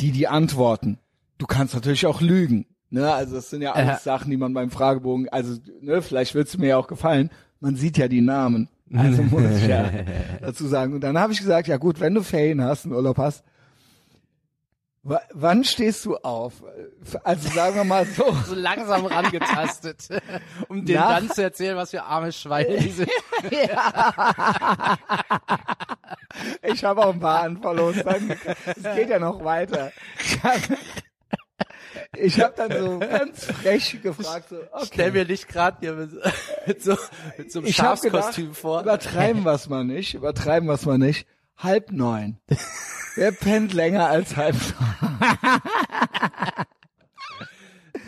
die, 0.00 0.12
die 0.12 0.28
antworten. 0.28 0.98
Du 1.38 1.46
kannst 1.46 1.74
natürlich 1.74 2.06
auch 2.06 2.20
lügen. 2.20 2.66
Ne? 2.90 3.12
Also 3.12 3.34
das 3.34 3.50
sind 3.50 3.62
ja 3.62 3.72
alles 3.72 4.04
Ja. 4.04 4.18
Sachen, 4.18 4.30
die 4.30 4.36
man 4.36 4.52
beim 4.54 4.70
Fragebogen, 4.70 5.28
also 5.30 5.56
ne, 5.80 6.00
vielleicht 6.02 6.34
wird's 6.34 6.56
mir 6.58 6.68
ja 6.68 6.76
auch 6.76 6.86
gefallen, 6.88 7.30
man 7.60 7.74
sieht 7.76 7.98
ja 7.98 8.06
die 8.08 8.20
Namen. 8.20 8.68
Also 8.92 9.22
muss 9.22 9.42
ich 9.58 9.66
ja 9.68 9.90
dazu 10.40 10.66
sagen. 10.66 10.94
Und 10.94 11.00
dann 11.02 11.18
habe 11.18 11.32
ich 11.32 11.38
gesagt, 11.40 11.68
ja 11.68 11.76
gut, 11.76 12.00
wenn 12.00 12.14
du 12.14 12.22
Ferien 12.22 12.62
hast, 12.62 12.84
einen 12.84 12.94
Urlaub 12.94 13.18
hast, 13.18 13.44
wa- 15.02 15.22
wann 15.32 15.64
stehst 15.64 16.04
du 16.04 16.16
auf? 16.18 16.62
Also 17.24 17.48
sagen 17.50 17.76
wir 17.76 17.84
mal 17.84 18.04
so. 18.06 18.32
so 18.46 18.54
langsam 18.54 19.06
rangetastet, 19.06 20.08
um 20.68 20.84
Nach- 20.84 21.16
dann 21.16 21.30
zu 21.30 21.42
erzählen, 21.42 21.76
was 21.76 21.90
für 21.90 22.02
arme 22.04 22.32
Schweine 22.32 22.76
die 22.78 22.90
sind. 22.90 23.10
Ich 26.62 26.84
habe 26.84 27.04
auch 27.04 27.12
ein 27.12 27.20
paar 27.20 27.44
Unfollows. 27.46 27.96
Dann, 28.04 28.30
es 28.66 28.82
geht 28.94 29.10
ja 29.10 29.18
noch 29.18 29.44
weiter. 29.44 29.92
Ich 32.16 32.40
habe 32.40 32.54
dann 32.56 32.70
so 32.80 32.98
ganz 32.98 33.44
frech 33.44 34.00
gefragt, 34.02 34.48
so, 34.50 34.56
okay. 34.72 34.86
Stell 34.92 35.12
mir 35.12 35.24
dich 35.24 35.46
gerade 35.48 35.76
hier 35.80 35.92
mit, 35.94 36.10
mit, 36.66 36.82
so, 36.82 36.96
mit 37.36 37.50
so 37.52 37.58
einem 37.60 37.72
Schafskostüm 37.72 38.54
vor. 38.54 38.82
übertreiben 38.82 39.42
wir's 39.44 39.68
mal 39.68 39.84
nicht, 39.84 40.14
übertreiben 40.14 40.68
wir's 40.68 40.86
mal 40.86 40.98
nicht. 40.98 41.26
Halb 41.62 41.92
neun. 41.92 42.38
Wer 43.16 43.32
pennt 43.32 43.72
länger 43.72 44.08
als 44.08 44.36
halb 44.36 44.54
neun? 44.56 45.18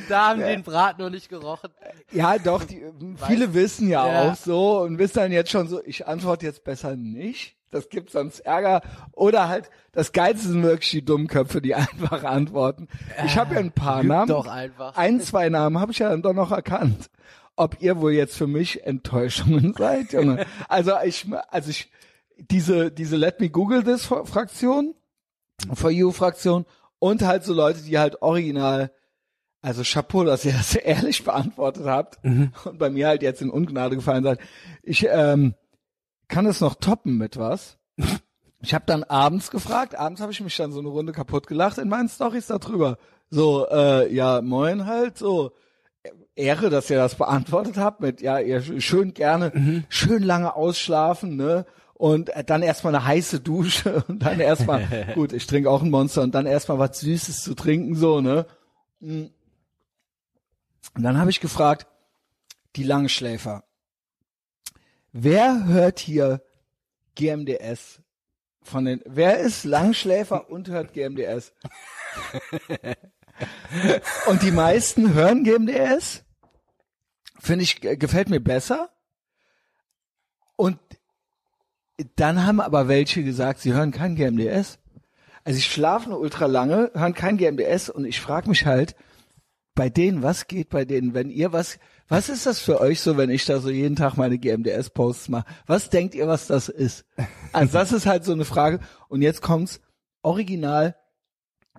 Da 0.09 0.29
haben 0.29 0.41
die 0.41 0.47
den 0.47 0.63
Brat 0.63 0.99
noch 0.99 1.11
nicht 1.11 1.29
gerochen. 1.29 1.71
Ja, 2.11 2.37
doch, 2.39 2.65
die, 2.65 2.83
viele 3.27 3.55
wissen 3.55 3.89
ja, 3.89 4.07
Ja. 4.07 4.31
auch 4.33 4.37
so 4.37 4.81
und 4.81 4.99
wissen 4.99 5.15
dann 5.19 5.33
jetzt 5.33 5.51
schon 5.51 5.69
so, 5.69 5.81
ich 5.85 6.07
antworte 6.07 6.45
jetzt 6.47 6.65
besser 6.65 6.97
nicht. 6.97 7.57
Das 7.71 7.89
gibt 7.89 8.11
sonst 8.11 8.41
Ärger. 8.41 8.83
Oder 9.13 9.49
halt, 9.49 9.71
das 9.93 10.13
Geilste 10.13 10.49
sind 10.49 10.63
wirklich 10.63 10.91
die 10.91 11.05
Dummköpfe, 11.05 11.63
die 11.63 11.75
einfach 11.77 12.25
antworten. 12.25 12.89
Ich 13.25 13.37
habe 13.39 13.55
ja 13.55 13.61
ein 13.61 13.73
paar 13.73 14.03
Lüg 14.03 14.09
Namen. 14.09 14.29
doch 14.29 14.47
einfach. 14.47 14.97
Ein, 14.97 15.21
zwei 15.21 15.49
Namen 15.49 15.79
habe 15.79 15.93
ich 15.93 15.99
ja 15.99 16.11
dann 16.11 16.21
doch 16.23 16.35
noch 16.35 16.51
erkannt. 16.53 17.09
Ob 17.57 17.81
ihr 17.81 17.99
wohl 18.01 18.13
jetzt 18.13 18.37
für 18.37 18.47
mich 18.47 18.85
Enttäuschungen 18.85 19.73
seid, 19.75 20.13
Junge. 20.13 20.47
Also 20.69 20.93
ich, 21.05 21.27
also 21.49 21.71
ich, 21.71 21.91
diese, 22.51 22.91
diese 22.91 23.17
Let 23.17 23.41
Me 23.41 23.51
Google 23.51 23.83
This 23.85 24.05
Fraktion, 24.07 24.95
For 25.73 25.91
You 25.91 26.13
Fraktion 26.13 26.65
und 26.99 27.23
halt 27.23 27.45
so 27.45 27.53
Leute, 27.55 27.83
die 27.83 27.99
halt 27.99 28.21
original, 28.23 28.93
also 29.61 29.83
Chapeau, 29.85 30.25
dass 30.25 30.45
ihr 30.45 30.53
das 30.57 30.75
ehrlich 30.75 31.25
beantwortet 31.25 31.87
habt 31.87 32.19
und 32.25 32.79
bei 32.79 32.91
mir 32.91 33.09
halt 33.09 33.23
jetzt 33.23 33.43
in 33.43 33.51
Ungnade 33.51 33.97
gefallen 33.97 34.25
seid. 34.25 34.41
Ich 34.83 35.07
ähm, 35.09 35.55
kann 36.29 36.47
es 36.47 36.61
noch 36.61 36.75
toppen 36.77 37.17
mit 37.19 37.37
was. 37.37 37.79
Ich 38.65 38.75
habe 38.75 38.85
dann 38.87 39.03
abends 39.03 39.51
gefragt, 39.51 39.97
abends 39.97 40.21
habe 40.21 40.31
ich 40.31 40.41
mich 40.41 40.57
dann 40.57 40.71
so 40.71 40.79
eine 40.79 40.87
Runde 40.89 41.11
kaputt 41.11 41.49
gelacht 41.49 41.79
in 41.79 41.89
meinen 41.89 42.09
Stories 42.09 42.47
darüber. 42.47 42.97
So, 43.29 43.67
äh, 43.69 44.15
ja, 44.15 44.41
moin 44.41 44.87
halt, 44.87 45.19
so. 45.19 45.51
Ehre, 46.37 46.71
dass 46.71 46.89
ihr 46.89 46.97
das 46.97 47.17
beantwortet 47.17 47.77
habt 47.77 48.01
mit, 48.01 48.21
ja, 48.21 48.39
ihr 48.39 48.63
sch- 48.63 48.81
schön 48.81 49.15
gerne, 49.15 49.83
schön 49.89 50.23
lange 50.23 50.55
ausschlafen, 50.55 51.35
ne? 51.35 51.67
Und 52.03 52.31
äh, 52.31 52.43
dann 52.43 52.65
erstmal 52.65 52.97
eine 52.97 53.05
heiße 53.05 53.39
Dusche 53.39 54.03
und 54.09 54.25
dann 54.25 54.41
erstmal, 54.41 55.13
gut, 55.15 55.33
ich 55.33 55.47
trinke 55.47 55.71
auch 55.71 55.83
ein 55.83 55.91
Monster 55.91 56.23
und 56.23 56.35
dann 56.35 56.47
erstmal 56.47 56.81
was 56.81 56.99
Süßes 56.99 57.45
zu 57.45 57.55
trinken, 57.55 57.95
so, 57.95 58.21
ne? 58.21 58.45
Mm. 58.99 59.27
Und 60.97 61.03
dann 61.05 61.17
habe 61.17 61.31
ich 61.31 61.39
gefragt, 61.39 61.87
die 62.75 62.83
Langschläfer. 62.83 63.63
Wer 65.13 65.67
hört 65.67 66.01
hier 66.01 66.43
GMDS? 67.15 68.01
Von 68.63 68.85
den, 68.85 69.01
wer 69.07 69.39
ist 69.39 69.63
Langschläfer 69.63 70.51
und 70.51 70.67
hört 70.71 70.95
GMDS? 70.95 71.53
und 74.27 74.43
die 74.43 74.51
meisten 74.51 75.15
hören 75.15 75.45
GMDS. 75.45 76.25
Finde 77.39 77.63
ich, 77.63 77.85
äh, 77.85 77.97
gefällt 77.97 78.29
mir 78.29 78.41
besser. 78.41 78.91
Und 80.57 80.81
dann 82.17 82.47
haben 82.47 82.61
aber 82.61 82.89
welche 82.89 83.23
gesagt, 83.23 83.61
sie 83.61 83.73
hören 83.73 83.91
kein 83.91 84.17
GMDS. 84.17 84.79
Also 85.45 85.59
ich 85.59 85.67
schlafe 85.67 86.09
nur 86.09 86.21
ultra 86.21 86.47
lange, 86.47 86.91
hören 86.95 87.15
kein 87.15 87.37
GMDS 87.37 87.91
und 87.91 88.05
ich 88.05 88.21
frage 88.21 88.49
mich 88.49 88.65
halt, 88.65 88.95
bei 89.75 89.89
denen, 89.89 90.23
was 90.23 90.47
geht 90.47 90.69
bei 90.69 90.85
denen, 90.85 91.15
wenn 91.15 91.31
ihr 91.31 91.53
was, 91.53 91.79
was 92.09 92.29
ist 92.29 92.47
das 92.47 92.61
für 92.61 92.81
euch 92.81 93.01
so, 93.01 93.17
wenn 93.17 93.31
ich 93.31 93.47
da 93.47 93.59
so 93.59 93.71
jeden 93.71 93.97
Tag 93.97 94.17
meine 94.17 94.39
GMDS-Posts 94.39 95.31
mache? 95.31 95.47
Was 95.67 95.89
denkt 95.89 96.15
ihr, 96.15 96.29
was 96.29 96.47
das 96.47 96.69
ist? 96.69 97.07
Also 97.53 97.73
das 97.73 97.93
ist 97.93 98.07
halt 98.07 98.25
so 98.25 98.33
eine 98.33 98.45
Frage. 98.45 98.81
Und 99.09 99.23
jetzt 99.23 99.41
kommt's 99.41 99.81
original. 100.23 100.97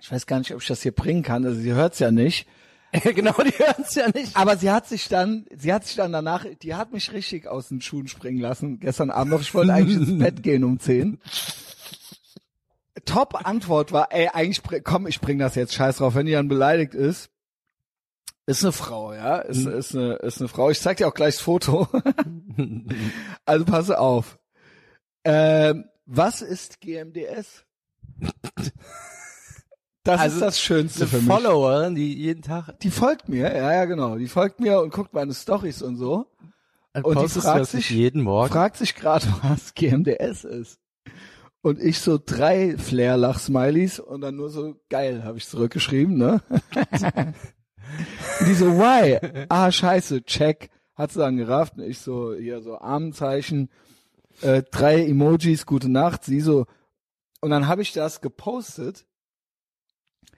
Ich 0.00 0.10
weiß 0.10 0.26
gar 0.26 0.38
nicht, 0.38 0.52
ob 0.52 0.60
ich 0.60 0.66
das 0.66 0.82
hier 0.82 0.92
bringen 0.92 1.22
kann. 1.22 1.44
Also 1.44 1.60
sie 1.60 1.72
hört's 1.72 2.00
ja 2.00 2.10
nicht. 2.10 2.48
genau, 3.14 3.34
die 3.42 3.58
hören's 3.58 3.94
ja 3.94 4.08
nicht. 4.08 4.36
Aber 4.36 4.56
sie 4.56 4.70
hat 4.70 4.86
sich 4.86 5.08
dann, 5.08 5.46
sie 5.54 5.72
hat 5.72 5.84
sich 5.84 5.96
dann 5.96 6.12
danach, 6.12 6.44
die 6.62 6.74
hat 6.74 6.92
mich 6.92 7.12
richtig 7.12 7.48
aus 7.48 7.68
den 7.68 7.80
Schuhen 7.80 8.06
springen 8.06 8.38
lassen. 8.38 8.78
Gestern 8.78 9.10
Abend 9.10 9.32
noch, 9.32 9.40
ich 9.40 9.54
wollte 9.54 9.72
eigentlich 9.72 9.96
ins 9.96 10.18
Bett 10.18 10.42
gehen 10.42 10.62
um 10.62 10.78
10. 10.78 11.18
Top-Antwort 13.04 13.92
war, 13.92 14.12
ey, 14.12 14.28
eigentlich, 14.32 14.62
komm, 14.84 15.06
ich 15.06 15.20
bring 15.20 15.38
das 15.38 15.56
jetzt, 15.56 15.74
scheiß 15.74 15.98
drauf, 15.98 16.14
wenn 16.14 16.26
die 16.26 16.32
dann 16.32 16.48
beleidigt 16.48 16.94
ist. 16.94 17.30
Ist 18.46 18.62
eine 18.62 18.72
Frau, 18.72 19.12
ja, 19.12 19.38
ist, 19.38 19.66
ist 19.66 19.96
eine, 19.96 20.14
ist 20.16 20.40
eine 20.40 20.48
Frau. 20.48 20.70
Ich 20.70 20.80
zeig 20.80 20.98
dir 20.98 21.08
auch 21.08 21.14
gleich 21.14 21.36
das 21.36 21.42
Foto. 21.42 21.88
also 23.46 23.64
passe 23.64 23.98
auf. 23.98 24.38
Ähm, 25.24 25.86
was 26.06 26.42
ist 26.42 26.80
GMDS? 26.80 27.64
Das 30.04 30.20
Also, 30.20 30.36
ist 30.36 30.42
das 30.42 30.60
Schönste 30.60 31.06
für 31.06 31.16
mich. 31.16 31.26
Followerin, 31.26 31.94
die 31.94 32.12
jeden 32.14 32.42
Tag 32.42 32.78
Die 32.80 32.90
folgt 32.90 33.28
mir, 33.28 33.54
ja, 33.54 33.72
ja, 33.72 33.84
genau. 33.86 34.16
Die 34.16 34.28
folgt 34.28 34.60
mir 34.60 34.80
und 34.80 34.92
guckt 34.92 35.14
meine 35.14 35.32
Stories 35.34 35.80
und 35.82 35.96
so. 35.96 36.26
Und 37.02 37.20
die 37.22 37.28
fragt 37.28 37.66
sich- 37.66 37.90
jeden 37.90 38.22
Morgen. 38.22 38.52
Fragt 38.52 38.76
sich 38.76 38.94
gerade, 38.94 39.26
was 39.42 39.74
GMDS 39.74 40.44
ist. 40.44 40.78
Und 41.62 41.80
ich 41.80 41.98
so 42.00 42.18
drei 42.24 42.76
Flair-Lach-Smileys 42.76 43.98
und 43.98 44.20
dann 44.20 44.36
nur 44.36 44.50
so, 44.50 44.76
geil, 44.90 45.24
habe 45.24 45.38
ich 45.38 45.48
zurückgeschrieben, 45.48 46.16
ne? 46.18 46.42
Die 48.46 48.54
so, 48.54 48.66
why? 48.78 49.46
Ah, 49.48 49.70
scheiße, 49.72 50.24
check. 50.24 50.70
Hat 50.94 51.12
sie 51.12 51.18
dann 51.20 51.36
gerafft. 51.36 51.74
Und 51.78 51.84
ich 51.84 51.98
so, 51.98 52.34
hier 52.34 52.60
so 52.60 52.78
Armenzeichen, 52.78 53.70
äh, 54.42 54.62
drei 54.70 55.04
Emojis, 55.06 55.64
gute 55.66 55.88
Nacht. 55.90 56.24
Sie 56.24 56.40
so, 56.40 56.66
und 57.40 57.50
dann 57.50 57.66
habe 57.68 57.82
ich 57.82 57.92
das 57.92 58.20
gepostet. 58.20 59.06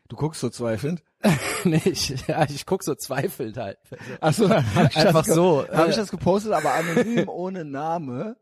Du 0.08 0.16
guckst 0.16 0.40
so 0.40 0.50
zweifelnd. 0.50 1.02
nee, 1.64 1.80
ich, 1.84 2.26
ja, 2.28 2.44
ich 2.48 2.66
guck 2.66 2.82
so 2.82 2.94
zweifelnd 2.94 3.56
halt. 3.56 3.78
Ach 4.20 4.32
so, 4.32 4.48
dann 4.48 4.74
hab 4.74 4.90
ich 4.90 4.96
Einfach 4.96 5.24
so, 5.24 5.66
Habe 5.72 5.90
ich 5.90 5.96
das 5.96 6.10
gepostet, 6.10 6.52
aber 6.52 6.74
anonym 6.74 7.28
ohne 7.28 7.64
Name, 7.64 8.36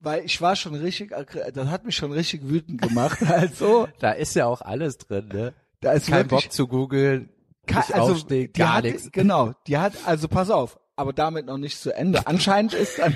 weil 0.00 0.24
ich 0.24 0.40
war 0.40 0.56
schon 0.56 0.74
richtig, 0.74 1.12
das 1.54 1.68
hat 1.68 1.84
mich 1.84 1.96
schon 1.96 2.12
richtig 2.12 2.48
wütend 2.48 2.82
gemacht. 2.82 3.18
Also, 3.28 3.88
Da 3.98 4.12
ist 4.12 4.34
ja 4.34 4.46
auch 4.46 4.60
alles 4.60 4.98
drin, 4.98 5.28
ne? 5.28 5.54
da 5.80 5.92
ist 5.92 6.08
Kein 6.08 6.30
wirklich 6.30 6.44
Bock 6.44 6.52
zu 6.52 6.66
googeln, 6.66 7.30
nicht 7.68 7.94
also, 7.94 8.12
aufstehen, 8.12 8.52
die 8.52 8.58
gar 8.58 8.74
hat, 8.74 8.84
nichts. 8.84 9.10
Genau, 9.12 9.52
die 9.66 9.78
hat, 9.78 9.94
also 10.04 10.28
pass 10.28 10.50
auf, 10.50 10.78
aber 10.96 11.12
damit 11.12 11.46
noch 11.46 11.58
nicht 11.58 11.80
zu 11.80 11.94
Ende. 11.94 12.26
Anscheinend 12.26 12.74
ist 12.74 12.98
dann, 12.98 13.14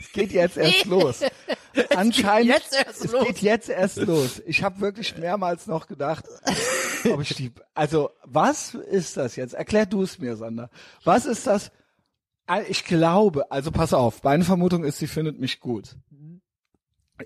es 0.00 0.12
geht 0.12 0.32
jetzt 0.32 0.56
erst 0.56 0.84
los. 0.86 1.20
Anscheinend, 1.94 2.48
jetzt 2.48 2.74
erst 2.74 3.04
es 3.04 3.12
los. 3.12 3.26
geht 3.26 3.38
jetzt 3.42 3.68
erst 3.68 3.96
los. 3.98 4.42
Ich 4.46 4.62
habe 4.62 4.80
wirklich 4.80 5.16
mehrmals 5.16 5.66
noch 5.66 5.86
gedacht, 5.86 6.24
ob 7.12 7.20
ich 7.20 7.34
die, 7.34 7.52
also 7.74 8.10
was 8.24 8.74
ist 8.74 9.16
das 9.16 9.36
jetzt? 9.36 9.54
Erklär 9.54 9.86
du 9.86 10.02
es 10.02 10.18
mir, 10.18 10.36
Sander. 10.36 10.70
Was 11.04 11.26
ist 11.26 11.46
das? 11.46 11.70
Ich 12.68 12.84
glaube, 12.84 13.50
also 13.52 13.70
pass 13.70 13.92
auf, 13.92 14.22
meine 14.24 14.44
Vermutung 14.44 14.84
ist, 14.84 14.98
sie 14.98 15.06
findet 15.06 15.38
mich 15.38 15.60
gut. 15.60 15.96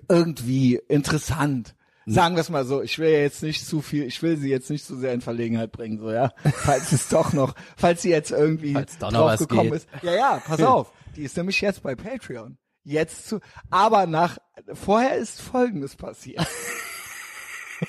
Irgendwie 0.07 0.79
interessant. 0.87 1.75
Sagen 2.07 2.35
wir 2.35 2.41
es 2.41 2.49
mal 2.49 2.65
so, 2.65 2.83
ich 2.83 2.99
will 2.99 3.09
ja 3.09 3.19
jetzt 3.19 3.41
nicht 3.41 3.65
zu 3.65 3.81
viel, 3.81 4.03
ich 4.03 4.21
will 4.21 4.37
sie 4.37 4.49
jetzt 4.49 4.69
nicht 4.69 4.85
zu 4.85 4.95
sehr 4.95 5.13
in 5.13 5.21
Verlegenheit 5.21 5.71
bringen, 5.71 5.97
so 5.97 6.11
ja. 6.11 6.31
Falls 6.43 6.91
es 6.91 7.07
doch 7.09 7.33
noch, 7.33 7.55
falls 7.75 8.03
sie 8.03 8.11
jetzt 8.11 8.29
irgendwie 8.29 8.73
drauf 8.99 9.39
gekommen 9.39 9.71
geht. 9.71 9.73
ist. 9.73 9.87
Ja, 10.03 10.13
ja, 10.13 10.43
pass 10.45 10.61
auf. 10.61 10.91
Die 11.15 11.23
ist 11.23 11.35
nämlich 11.35 11.59
jetzt 11.61 11.81
bei 11.81 11.95
Patreon. 11.95 12.57
Jetzt 12.83 13.27
zu, 13.27 13.39
aber 13.71 14.05
nach, 14.05 14.37
vorher 14.73 15.15
ist 15.15 15.41
Folgendes 15.41 15.95
passiert. 15.95 16.45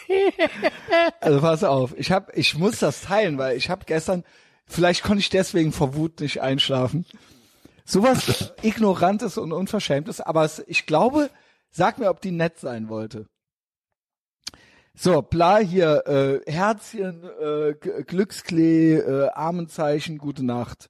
Also 1.21 1.41
pass 1.41 1.65
auf, 1.65 1.95
ich 1.97 2.13
hab, 2.13 2.37
ich 2.37 2.57
muss 2.57 2.79
das 2.79 3.03
teilen, 3.03 3.39
weil 3.39 3.57
ich 3.57 3.71
habe 3.71 3.85
gestern, 3.87 4.25
vielleicht 4.67 5.03
konnte 5.03 5.21
ich 5.21 5.31
deswegen 5.31 5.73
vor 5.73 5.95
Wut 5.95 6.21
nicht 6.21 6.41
einschlafen. 6.41 7.05
Sowas 7.85 8.55
Ignorantes 8.63 9.39
und 9.39 9.53
Unverschämtes, 9.53 10.21
aber 10.21 10.45
es, 10.45 10.63
ich 10.67 10.87
glaube, 10.87 11.31
sag 11.71 11.99
mir, 11.99 12.11
ob 12.11 12.21
die 12.21 12.33
nett 12.33 12.59
sein 12.59 12.89
wollte. 12.89 13.27
So, 14.99 15.21
bla 15.21 15.59
hier, 15.59 16.07
äh, 16.07 16.51
Herzchen, 16.51 17.23
äh, 17.41 17.75
Glücksklee, 17.75 18.95
äh, 18.95 19.29
Armenzeichen, 19.29 20.17
gute 20.17 20.45
Nacht. 20.45 20.89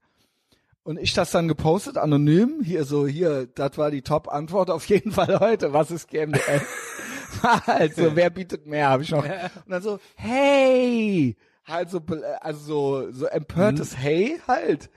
Und 0.85 1.01
ich 1.01 1.13
das 1.15 1.33
dann 1.33 1.49
gepostet, 1.49 1.99
anonym, 1.99 2.61
hier 2.63 2.85
so, 2.85 3.09
hier, 3.09 3.49
das 3.53 3.77
war 3.77 3.91
die 3.91 4.03
Top-Antwort 4.03 4.71
auf 4.71 4.87
jeden 4.87 5.11
Fall 5.11 5.41
heute, 5.41 5.73
was 5.73 5.91
ist 5.91 6.09
GMDS? 6.09 6.41
also, 7.67 8.17
wer 8.17 8.31
bietet 8.31 8.67
mehr, 8.67 8.89
habe 8.89 9.03
ich 9.03 9.11
noch. 9.11 9.25
Und 9.25 9.33
dann 9.69 9.83
so, 9.83 9.99
hey, 10.15 11.37
halt 11.65 11.91
so, 11.91 12.03
also 12.41 12.61
so, 12.61 13.13
so 13.13 13.27
empörtes 13.27 13.97
Hey 13.97 14.41
halt. 14.47 14.91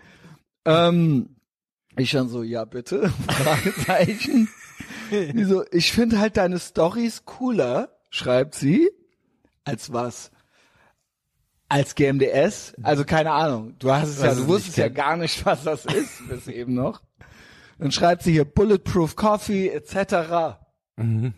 Ähm, 0.66 1.36
ich 1.98 2.12
dann 2.12 2.30
so, 2.30 2.44
ja 2.44 2.66
bitte, 2.66 3.10
Fragezeichen. 3.28 4.50
Die 5.12 5.44
so, 5.44 5.66
ich 5.72 5.92
finde 5.92 6.20
halt 6.20 6.38
deine 6.38 6.60
Stories 6.60 7.26
cooler, 7.26 7.90
schreibt 8.10 8.56
sie, 8.56 8.90
als 9.64 9.92
was? 9.92 10.32
Als 11.68 11.96
GMDS? 11.96 12.74
Also 12.82 13.04
keine 13.06 13.32
Ahnung. 13.32 13.76
Du 13.80 13.92
hast 13.92 14.10
es 14.10 14.22
Was 14.22 14.38
ja, 14.38 14.44
du 14.44 14.48
wusstest 14.48 14.78
ja 14.78 14.90
gar 14.90 15.18
nicht, 15.18 15.46
was 15.46 15.64
das 15.64 15.86
ist, 15.86 16.28
bis 16.28 16.48
eben 16.48 16.74
noch. 16.74 17.02
Dann 17.78 17.92
schreibt 17.92 18.24
sie 18.24 18.32
hier 18.32 18.46
Bulletproof 18.46 19.16
Coffee 19.16 19.70
etc. 19.70 20.58
Mhm. 20.98 21.34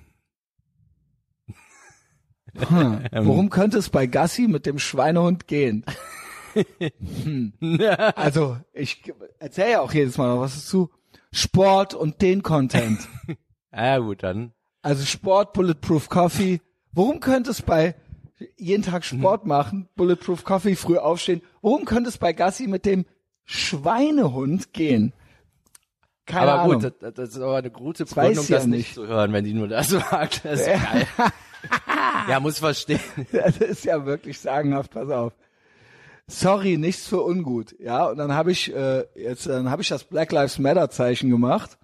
Hm. 2.57 3.01
Worum 3.11 3.49
könnte 3.49 3.77
es 3.77 3.89
bei 3.89 4.07
Gassi 4.07 4.47
mit 4.47 4.65
dem 4.65 4.79
Schweinehund 4.79 5.47
gehen? 5.47 5.85
hm. 7.23 7.53
Also, 8.15 8.57
ich 8.73 9.01
erzähle 9.39 9.71
ja 9.71 9.81
auch 9.81 9.93
jedes 9.93 10.17
Mal 10.17 10.27
noch 10.27 10.41
was 10.41 10.55
dazu. 10.55 10.89
Sport 11.31 11.93
und 11.93 12.21
den 12.21 12.43
Content. 12.43 13.07
Ja 13.73 13.97
gut, 13.99 14.23
dann. 14.23 14.51
Also 14.81 15.05
Sport, 15.05 15.53
Bulletproof 15.53 16.09
Coffee. 16.09 16.59
Worum 16.91 17.19
könnte 17.21 17.51
es 17.51 17.61
bei 17.61 17.95
jeden 18.57 18.83
Tag 18.83 19.05
Sport 19.05 19.45
machen, 19.45 19.87
Bulletproof 19.95 20.43
Coffee, 20.43 20.75
früh 20.75 20.97
aufstehen, 20.97 21.41
worum 21.61 21.85
könnte 21.85 22.09
es 22.09 22.17
bei 22.17 22.33
Gassi 22.33 22.67
mit 22.67 22.85
dem 22.85 23.05
Schweinehund 23.45 24.73
gehen? 24.73 25.13
Keine 26.25 26.51
aber 26.51 26.61
Ahnung. 26.61 26.81
gut, 26.81 26.93
das, 27.01 27.13
das 27.13 27.29
ist 27.29 27.41
aber 27.41 27.57
eine 27.57 27.71
gute 27.71 28.05
Begründung, 28.05 28.43
sie 28.43 28.53
ja 28.53 28.59
das 28.59 28.67
nicht 28.67 28.93
zu 28.95 29.07
hören, 29.07 29.33
wenn 29.33 29.45
die 29.45 29.53
nur 29.53 29.67
das 29.67 29.89
sagt. 29.89 30.43
Das 30.43 30.61
ist 30.61 30.67
geil. 30.67 31.07
ja, 32.29 32.39
muss 32.39 32.59
verstehen. 32.59 32.99
Das 33.31 33.57
ist 33.57 33.85
ja 33.85 34.05
wirklich 34.05 34.39
sagenhaft, 34.39 34.91
pass 34.91 35.09
auf. 35.09 35.33
Sorry, 36.27 36.77
nichts 36.77 37.07
für 37.07 37.21
ungut, 37.21 37.75
ja. 37.79 38.05
Und 38.07 38.17
dann 38.17 38.33
habe 38.33 38.51
ich 38.51 38.73
äh, 38.73 39.05
jetzt, 39.15 39.47
dann 39.47 39.69
habe 39.69 39.81
ich 39.81 39.89
das 39.89 40.03
Black 40.03 40.31
Lives 40.31 40.59
Matter 40.59 40.89
Zeichen 40.89 41.29
gemacht. 41.29 41.77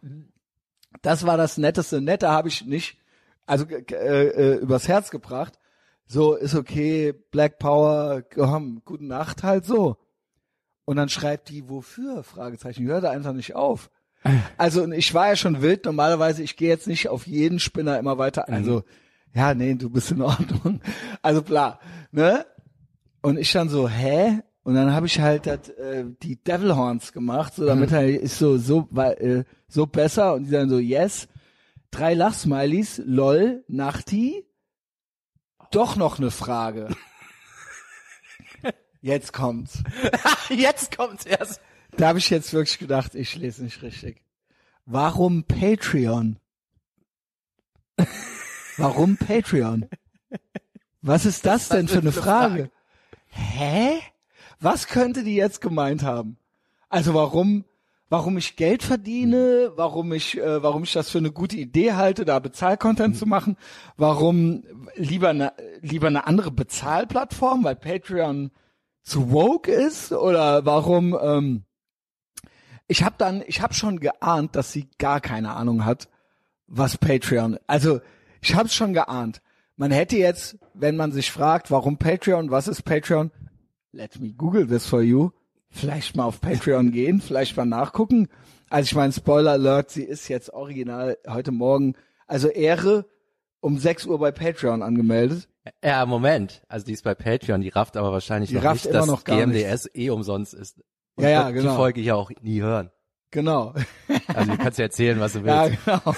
Das 1.01 1.25
war 1.25 1.37
das 1.37 1.57
Netteste. 1.57 2.01
Netter 2.01 2.31
habe 2.31 2.47
ich 2.47 2.65
nicht, 2.65 2.97
also 3.45 3.65
äh, 3.65 3.83
äh, 3.93 4.55
übers 4.55 4.87
Herz 4.87 5.09
gebracht. 5.09 5.59
So 6.05 6.35
ist 6.35 6.55
okay, 6.55 7.13
Black 7.31 7.59
Power, 7.59 8.21
komm, 8.33 8.81
gute 8.85 9.05
Nacht 9.05 9.43
halt 9.43 9.65
so. 9.65 9.97
Und 10.85 10.95
dann 10.95 11.09
schreibt 11.09 11.49
die 11.49 11.67
wofür? 11.67 12.23
Fragezeichen. 12.23 12.87
Hör 12.87 13.01
da 13.01 13.11
einfach 13.11 13.33
nicht 13.33 13.55
auf. 13.55 13.89
Also 14.57 14.91
ich 14.91 15.13
war 15.13 15.27
ja 15.27 15.35
schon 15.35 15.61
wild. 15.61 15.85
Normalerweise, 15.85 16.43
ich 16.43 16.57
gehe 16.57 16.69
jetzt 16.69 16.87
nicht 16.87 17.07
auf 17.07 17.27
jeden 17.27 17.59
Spinner 17.59 17.99
immer 17.99 18.17
weiter. 18.17 18.49
Also 18.49 18.83
ja, 19.33 19.53
nee, 19.53 19.75
du 19.75 19.89
bist 19.89 20.11
in 20.11 20.21
Ordnung. 20.21 20.81
Also 21.21 21.41
bla, 21.41 21.79
ne? 22.11 22.45
Und 23.21 23.37
ich 23.37 23.51
dann 23.51 23.69
so, 23.69 23.87
hä? 23.89 24.41
Und 24.63 24.75
dann 24.75 24.93
habe 24.93 25.05
ich 25.05 25.19
halt 25.19 25.45
dat, 25.47 25.69
äh, 25.69 26.05
die 26.23 26.43
Devil 26.43 26.75
Horns 26.75 27.13
gemacht, 27.13 27.55
so 27.55 27.65
damit 27.65 27.91
er 27.91 28.07
ist 28.07 28.37
so 28.37 28.57
so 28.57 28.87
weil, 28.91 29.13
äh, 29.13 29.43
so 29.67 29.85
besser 29.85 30.33
und 30.33 30.45
die 30.45 30.51
dann 30.51 30.69
so 30.69 30.77
yes, 30.77 31.27
drei 31.91 32.13
Lachsmileys, 32.13 33.01
lol, 33.05 33.63
Nachti. 33.67 34.45
Doch 35.71 35.95
noch 35.95 36.17
eine 36.17 36.31
Frage. 36.31 36.89
Jetzt 39.01 39.33
kommt's. 39.33 39.83
Jetzt 40.49 40.97
kommt's 40.97 41.25
erst. 41.25 41.61
Da 41.95 42.09
habe 42.09 42.19
ich 42.19 42.29
jetzt 42.29 42.53
wirklich 42.53 42.77
gedacht, 42.77 43.15
ich 43.15 43.35
lese 43.35 43.63
nicht 43.63 43.81
richtig. 43.81 44.21
Warum 44.85 45.45
Patreon? 45.45 46.39
Warum 48.77 49.17
Patreon? 49.17 49.87
Was 51.01 51.25
ist 51.25 51.45
das 51.45 51.69
denn 51.69 51.87
für 51.87 51.99
eine 51.99 52.11
Frage? 52.11 52.69
Hä? 53.29 53.99
Was 54.59 54.87
könnte 54.87 55.23
die 55.23 55.35
jetzt 55.35 55.61
gemeint 55.61 56.03
haben? 56.03 56.37
Also 56.89 57.13
warum, 57.13 57.65
warum 58.09 58.37
ich 58.37 58.55
Geld 58.55 58.83
verdiene, 58.83 59.71
warum 59.75 60.13
ich, 60.13 60.37
äh, 60.37 60.61
warum 60.63 60.83
ich 60.83 60.93
das 60.93 61.09
für 61.09 61.17
eine 61.17 61.31
gute 61.31 61.57
Idee 61.57 61.93
halte, 61.93 62.25
da 62.25 62.39
Bezahlcontent 62.39 63.17
zu 63.17 63.25
machen, 63.25 63.57
warum 63.97 64.63
lieber 64.95 65.29
eine, 65.29 65.53
lieber 65.81 66.07
eine 66.07 66.27
andere 66.27 66.51
Bezahlplattform, 66.51 67.63
weil 67.63 67.75
Patreon 67.75 68.51
zu 69.03 69.31
woke 69.31 69.71
ist 69.71 70.11
oder 70.11 70.65
warum, 70.65 71.17
ähm, 71.21 71.63
ich 72.87 73.03
habe 73.03 73.15
dann, 73.17 73.43
ich 73.47 73.61
habe 73.61 73.73
schon 73.73 73.99
geahnt, 73.99 74.55
dass 74.55 74.71
sie 74.71 74.87
gar 74.97 75.19
keine 75.19 75.55
Ahnung 75.55 75.85
hat, 75.85 76.09
was 76.67 76.97
Patreon. 76.97 77.59
Also 77.67 78.01
ich 78.41 78.55
habe 78.55 78.67
es 78.67 78.73
schon 78.73 78.93
geahnt. 78.93 79.41
Man 79.75 79.91
hätte 79.91 80.17
jetzt, 80.17 80.57
wenn 80.73 80.95
man 80.95 81.11
sich 81.11 81.31
fragt, 81.31 81.69
warum 81.71 81.97
Patreon, 81.97 82.49
was 82.51 82.67
ist 82.67 82.83
Patreon, 82.83 83.31
let 83.91 84.19
me 84.19 84.33
Google 84.33 84.67
this 84.67 84.85
for 84.87 85.01
you. 85.01 85.29
Vielleicht 85.69 86.15
mal 86.15 86.23
auf 86.25 86.41
Patreon 86.41 86.91
gehen, 86.91 87.21
vielleicht 87.21 87.55
mal 87.57 87.65
nachgucken. 87.65 88.27
Also 88.69 88.85
ich 88.85 88.95
meine, 88.95 89.13
Spoiler 89.13 89.51
Alert, 89.51 89.91
sie 89.91 90.03
ist 90.03 90.27
jetzt 90.29 90.51
original 90.51 91.17
heute 91.27 91.51
Morgen, 91.51 91.93
also 92.25 92.47
Ehre, 92.47 93.05
um 93.59 93.77
6 93.77 94.05
Uhr 94.07 94.17
bei 94.19 94.31
Patreon 94.31 94.81
angemeldet. 94.81 95.47
Ja, 95.83 96.05
Moment. 96.05 96.61
Also 96.69 96.85
die 96.85 96.93
ist 96.93 97.03
bei 97.03 97.13
Patreon, 97.15 97.61
die 97.61 97.69
rafft 97.69 97.97
aber 97.97 98.11
wahrscheinlich 98.11 98.49
Die 98.49 98.55
noch 98.55 98.63
rafft 98.63 98.85
nicht, 98.85 98.91
immer 98.91 98.99
dass 99.01 99.07
noch 99.07 99.23
gar 99.25 99.37
GMDS 99.37 99.89
eh 99.93 100.09
umsonst 100.09 100.53
ist. 100.53 100.79
Und 101.15 101.23
Ja, 101.25 101.29
ja, 101.29 101.51
genau. 101.51 101.71
Die 101.71 101.75
Folge 101.75 102.01
hier 102.01 102.15
auch 102.15 102.31
nie 102.41 102.61
hören. 102.61 102.89
Genau. 103.31 103.73
Also 104.33 104.51
du 104.51 104.57
kannst 104.57 104.79
ja 104.79 104.85
erzählen, 104.85 105.19
was 105.19 105.33
du 105.33 105.39
Ja, 105.45 105.65
willst. 105.69 105.83
genau. 105.85 106.15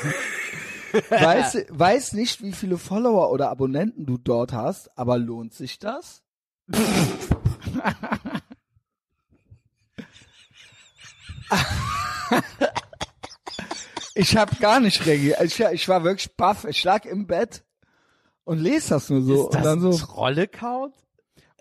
weiß, 1.09 1.65
weiß 1.69 2.13
nicht, 2.13 2.41
wie 2.41 2.51
viele 2.51 2.77
Follower 2.77 3.31
oder 3.31 3.49
Abonnenten 3.49 4.05
du 4.05 4.17
dort 4.17 4.53
hast, 4.53 4.97
aber 4.97 5.17
lohnt 5.17 5.53
sich 5.53 5.79
das? 5.79 6.23
ich 14.13 14.37
habe 14.37 14.55
gar 14.57 14.79
nicht 14.79 15.05
reagiert. 15.05 15.41
Ich, 15.41 15.59
ich 15.59 15.87
war 15.87 16.03
wirklich 16.03 16.35
baff. 16.35 16.65
Ich 16.65 16.83
lag 16.83 17.05
im 17.05 17.27
Bett 17.27 17.63
und 18.43 18.59
lese 18.59 18.89
das 18.89 19.09
nur 19.09 19.21
so. 19.21 19.45
ist 19.45 19.53
das 19.53 19.57
und 19.57 19.65
dann 19.65 19.79
so. 19.79 19.89
ein 19.91 19.97
Troll-Account? 19.97 20.95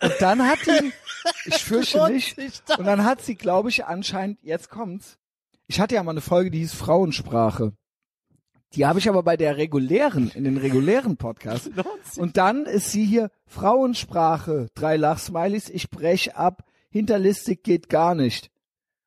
Und 0.00 0.14
dann 0.20 0.46
hat 0.46 0.58
die, 0.66 0.92
ich 1.46 1.64
fürchte 1.64 2.10
nicht, 2.10 2.38
und 2.78 2.84
dann 2.84 3.04
hat 3.04 3.22
sie, 3.22 3.34
glaube 3.34 3.68
ich, 3.68 3.84
anscheinend, 3.84 4.38
jetzt 4.42 4.70
kommt's. 4.70 5.18
Ich 5.66 5.80
hatte 5.80 5.96
ja 5.96 6.02
mal 6.02 6.12
eine 6.12 6.20
Folge, 6.20 6.50
die 6.50 6.60
hieß 6.60 6.74
Frauensprache. 6.74 7.72
Die 8.74 8.86
habe 8.86 8.98
ich 8.98 9.08
aber 9.08 9.22
bei 9.22 9.36
der 9.36 9.56
regulären, 9.56 10.30
in 10.34 10.44
den 10.44 10.58
regulären 10.58 11.16
Podcast. 11.16 11.70
Und 12.16 12.36
dann 12.36 12.66
ist 12.66 12.92
sie 12.92 13.04
hier 13.04 13.30
Frauensprache, 13.46 14.68
drei 14.74 14.96
Lachsmileys, 14.96 15.70
ich 15.70 15.90
brech 15.90 16.36
ab, 16.36 16.64
hinterlistig 16.90 17.62
geht 17.62 17.88
gar 17.88 18.14
nicht. 18.14 18.50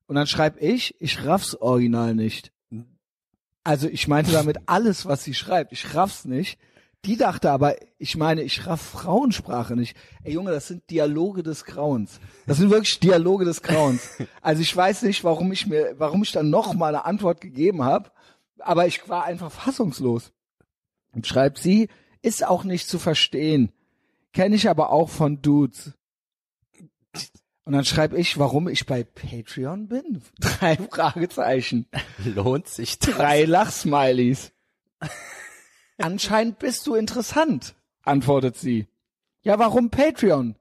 Und 0.07 0.15
dann 0.15 0.27
schreib 0.27 0.61
ich, 0.61 0.95
ich 0.99 1.25
raff's 1.25 1.55
original 1.55 2.15
nicht. 2.15 2.51
Also 3.63 3.87
ich 3.87 4.07
meinte 4.07 4.31
damit 4.31 4.57
alles, 4.65 5.05
was 5.05 5.23
sie 5.23 5.35
schreibt. 5.35 5.71
Ich 5.71 5.93
raff's 5.93 6.25
nicht. 6.25 6.57
Die 7.05 7.17
dachte 7.17 7.49
aber, 7.49 7.75
ich 7.97 8.15
meine, 8.15 8.43
ich 8.43 8.67
raff 8.67 8.81
Frauensprache 8.81 9.75
nicht. 9.75 9.97
Ey 10.23 10.33
Junge, 10.33 10.51
das 10.51 10.67
sind 10.67 10.87
Dialoge 10.89 11.41
des 11.41 11.65
Grauens. 11.65 12.19
Das 12.45 12.57
sind 12.57 12.69
wirklich 12.69 12.99
Dialoge 12.99 13.45
des 13.45 13.61
Grauens. 13.61 14.09
Also 14.41 14.61
ich 14.61 14.75
weiß 14.75 15.03
nicht, 15.03 15.23
warum 15.23 15.51
ich 15.51 15.67
mir, 15.67 15.95
warum 15.97 16.23
ich 16.23 16.31
dann 16.31 16.49
noch 16.49 16.73
mal 16.73 16.89
eine 16.89 17.05
Antwort 17.05 17.41
gegeben 17.41 17.83
habe, 17.83 18.11
aber 18.61 18.87
ich 18.87 19.07
war 19.09 19.25
einfach 19.25 19.51
fassungslos. 19.51 20.31
Und 21.13 21.27
schreibt 21.27 21.57
sie, 21.57 21.89
ist 22.21 22.45
auch 22.45 22.63
nicht 22.63 22.87
zu 22.87 22.99
verstehen. 22.99 23.71
Kenne 24.33 24.55
ich 24.55 24.69
aber 24.69 24.91
auch 24.91 25.09
von 25.09 25.41
Dudes. 25.41 25.93
Und 27.63 27.73
dann 27.73 27.85
schreibe 27.85 28.17
ich, 28.17 28.39
warum 28.39 28.67
ich 28.67 28.85
bei 28.85 29.03
Patreon 29.03 29.87
bin. 29.87 30.21
Drei 30.39 30.77
Fragezeichen. 30.77 31.87
Lohnt 32.23 32.67
sich 32.67 32.97
das? 32.99 33.15
Drei 33.15 33.45
Lachsmilies. 33.45 34.51
Anscheinend 35.97 36.59
bist 36.59 36.87
du 36.87 36.95
interessant, 36.95 37.75
antwortet 38.03 38.57
sie. 38.57 38.87
Ja, 39.43 39.59
warum 39.59 39.89
Patreon? 39.89 40.55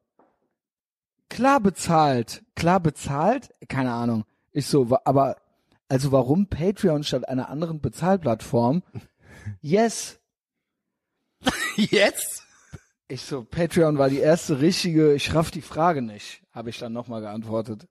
Klar 1.28 1.60
bezahlt. 1.60 2.42
Klar 2.54 2.80
bezahlt? 2.80 3.54
Keine 3.68 3.92
Ahnung. 3.92 4.24
Ich 4.52 4.66
so, 4.66 4.98
aber, 5.04 5.36
also 5.90 6.12
warum 6.12 6.46
Patreon 6.46 7.02
statt 7.02 7.28
einer 7.28 7.48
anderen 7.48 7.80
Bezahlplattform? 7.80 8.82
Yes. 9.60 10.20
Jetzt? 11.76 12.44
Ich 13.08 13.22
so, 13.22 13.42
Patreon 13.42 13.98
war 13.98 14.08
die 14.08 14.20
erste 14.20 14.60
richtige, 14.60 15.14
ich 15.14 15.34
raff 15.34 15.50
die 15.50 15.62
Frage 15.62 16.00
nicht, 16.00 16.42
habe 16.52 16.70
ich 16.70 16.78
dann 16.78 16.92
nochmal 16.92 17.22
geantwortet. 17.22 17.88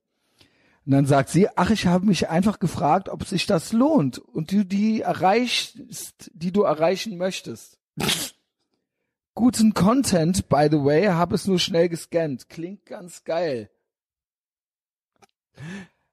Und 0.85 0.93
dann 0.93 1.05
sagt 1.05 1.29
sie, 1.29 1.49
ach, 1.57 1.71
ich 1.71 1.88
habe 1.88 2.05
mich 2.05 2.29
einfach 2.29 2.59
gefragt, 2.59 3.09
ob 3.09 3.25
sich 3.25 3.45
das 3.45 3.73
lohnt 3.73 4.17
und 4.17 4.53
du 4.53 4.63
die 4.63 5.01
erreichst, 5.01 6.31
die 6.33 6.53
du 6.53 6.62
erreichen 6.62 7.17
möchtest. 7.17 7.79
Guten 9.35 9.73
Content, 9.73 10.47
by 10.47 10.69
the 10.71 10.83
way, 10.83 11.07
habe 11.07 11.35
es 11.35 11.47
nur 11.47 11.59
schnell 11.59 11.89
gescannt. 11.89 12.47
Klingt 12.47 12.85
ganz 12.85 13.25
geil. 13.25 13.69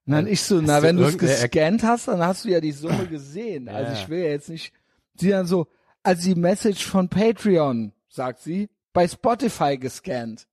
Und 0.07 0.12
dann 0.12 0.27
ich 0.27 0.42
so, 0.42 0.61
na, 0.61 0.83
wenn 0.83 0.97
du 0.97 1.05
es 1.05 1.19
gescannt 1.19 1.83
hast, 1.83 2.07
dann 2.09 2.21
hast 2.21 2.45
du 2.45 2.49
ja 2.49 2.61
die 2.61 2.73
Summe 2.73 3.07
gesehen. 3.09 3.69
Also 3.69 3.92
ich 3.92 4.09
will 4.09 4.21
ja 4.21 4.31
jetzt 4.31 4.49
nicht, 4.49 4.73
sie 5.14 5.31
dann 5.31 5.47
so, 5.47 5.66
also 6.03 6.23
die 6.23 6.38
Message 6.38 6.87
von 6.87 7.09
Patreon, 7.09 7.92
sagt 8.09 8.40
sie, 8.40 8.69
bei 8.92 9.09
Spotify 9.09 9.77
gescannt. 9.77 10.47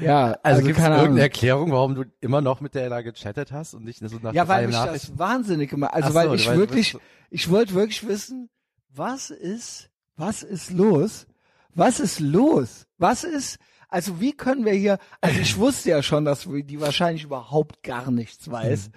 Ja, 0.00 0.26
Also, 0.26 0.38
also, 0.42 0.62
gibt 0.62 0.76
es 0.76 0.82
keine 0.82 0.94
irgendeine 0.96 1.06
Ahnung. 1.06 1.18
Erklärung, 1.18 1.72
warum 1.72 1.94
du 1.94 2.04
immer 2.20 2.40
noch 2.40 2.60
mit 2.60 2.74
der 2.74 2.88
da 2.90 3.00
gechattet 3.00 3.50
hast 3.50 3.74
und 3.74 3.84
nicht 3.84 4.00
so 4.00 4.18
nach 4.20 4.32
Ja, 4.34 4.46
weil 4.46 4.66
mich 4.66 4.76
das 4.76 5.18
wahnsinnig 5.18 5.70
gemacht, 5.70 5.94
also 5.94 6.10
so, 6.10 6.14
weil 6.14 6.34
ich 6.34 6.48
wirklich, 6.50 6.96
ich 7.30 7.50
wollte 7.50 7.74
wirklich 7.74 8.06
wissen, 8.06 8.50
was 8.90 9.30
ist, 9.30 9.90
was 10.16 10.42
ist 10.42 10.70
los? 10.70 11.26
Was 11.74 12.00
ist 12.00 12.20
los? 12.20 12.86
Was 12.98 13.24
ist, 13.24 13.58
also 13.92 14.20
wie 14.20 14.32
können 14.32 14.64
wir 14.64 14.72
hier, 14.72 14.98
also 15.20 15.38
ich 15.38 15.58
wusste 15.58 15.90
ja 15.90 16.02
schon, 16.02 16.24
dass 16.24 16.48
die 16.50 16.80
wahrscheinlich 16.80 17.24
überhaupt 17.24 17.82
gar 17.82 18.10
nichts 18.10 18.50
weiß. 18.50 18.86
Hm. 18.86 18.92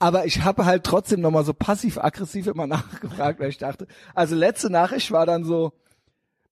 Aber 0.00 0.26
ich 0.26 0.42
habe 0.42 0.64
halt 0.64 0.82
trotzdem 0.82 1.20
nochmal 1.20 1.44
so 1.44 1.54
passiv-aggressiv 1.54 2.48
immer 2.48 2.66
nachgefragt, 2.66 3.38
weil 3.38 3.50
ich 3.50 3.58
dachte, 3.58 3.86
also 4.14 4.34
letzte 4.34 4.68
Nachricht 4.68 5.12
war 5.12 5.26
dann 5.26 5.44
so, 5.44 5.72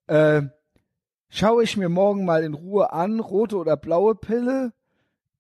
äh, 0.07 0.43
schaue 1.31 1.65
ich 1.65 1.77
mir 1.77 1.89
morgen 1.89 2.25
mal 2.25 2.45
in 2.45 2.55
Ruhe 2.55 2.93
an, 2.93 3.19
rote 3.19 3.57
oder 3.57 3.77
blaue 3.77 4.15
Pille. 4.15 4.73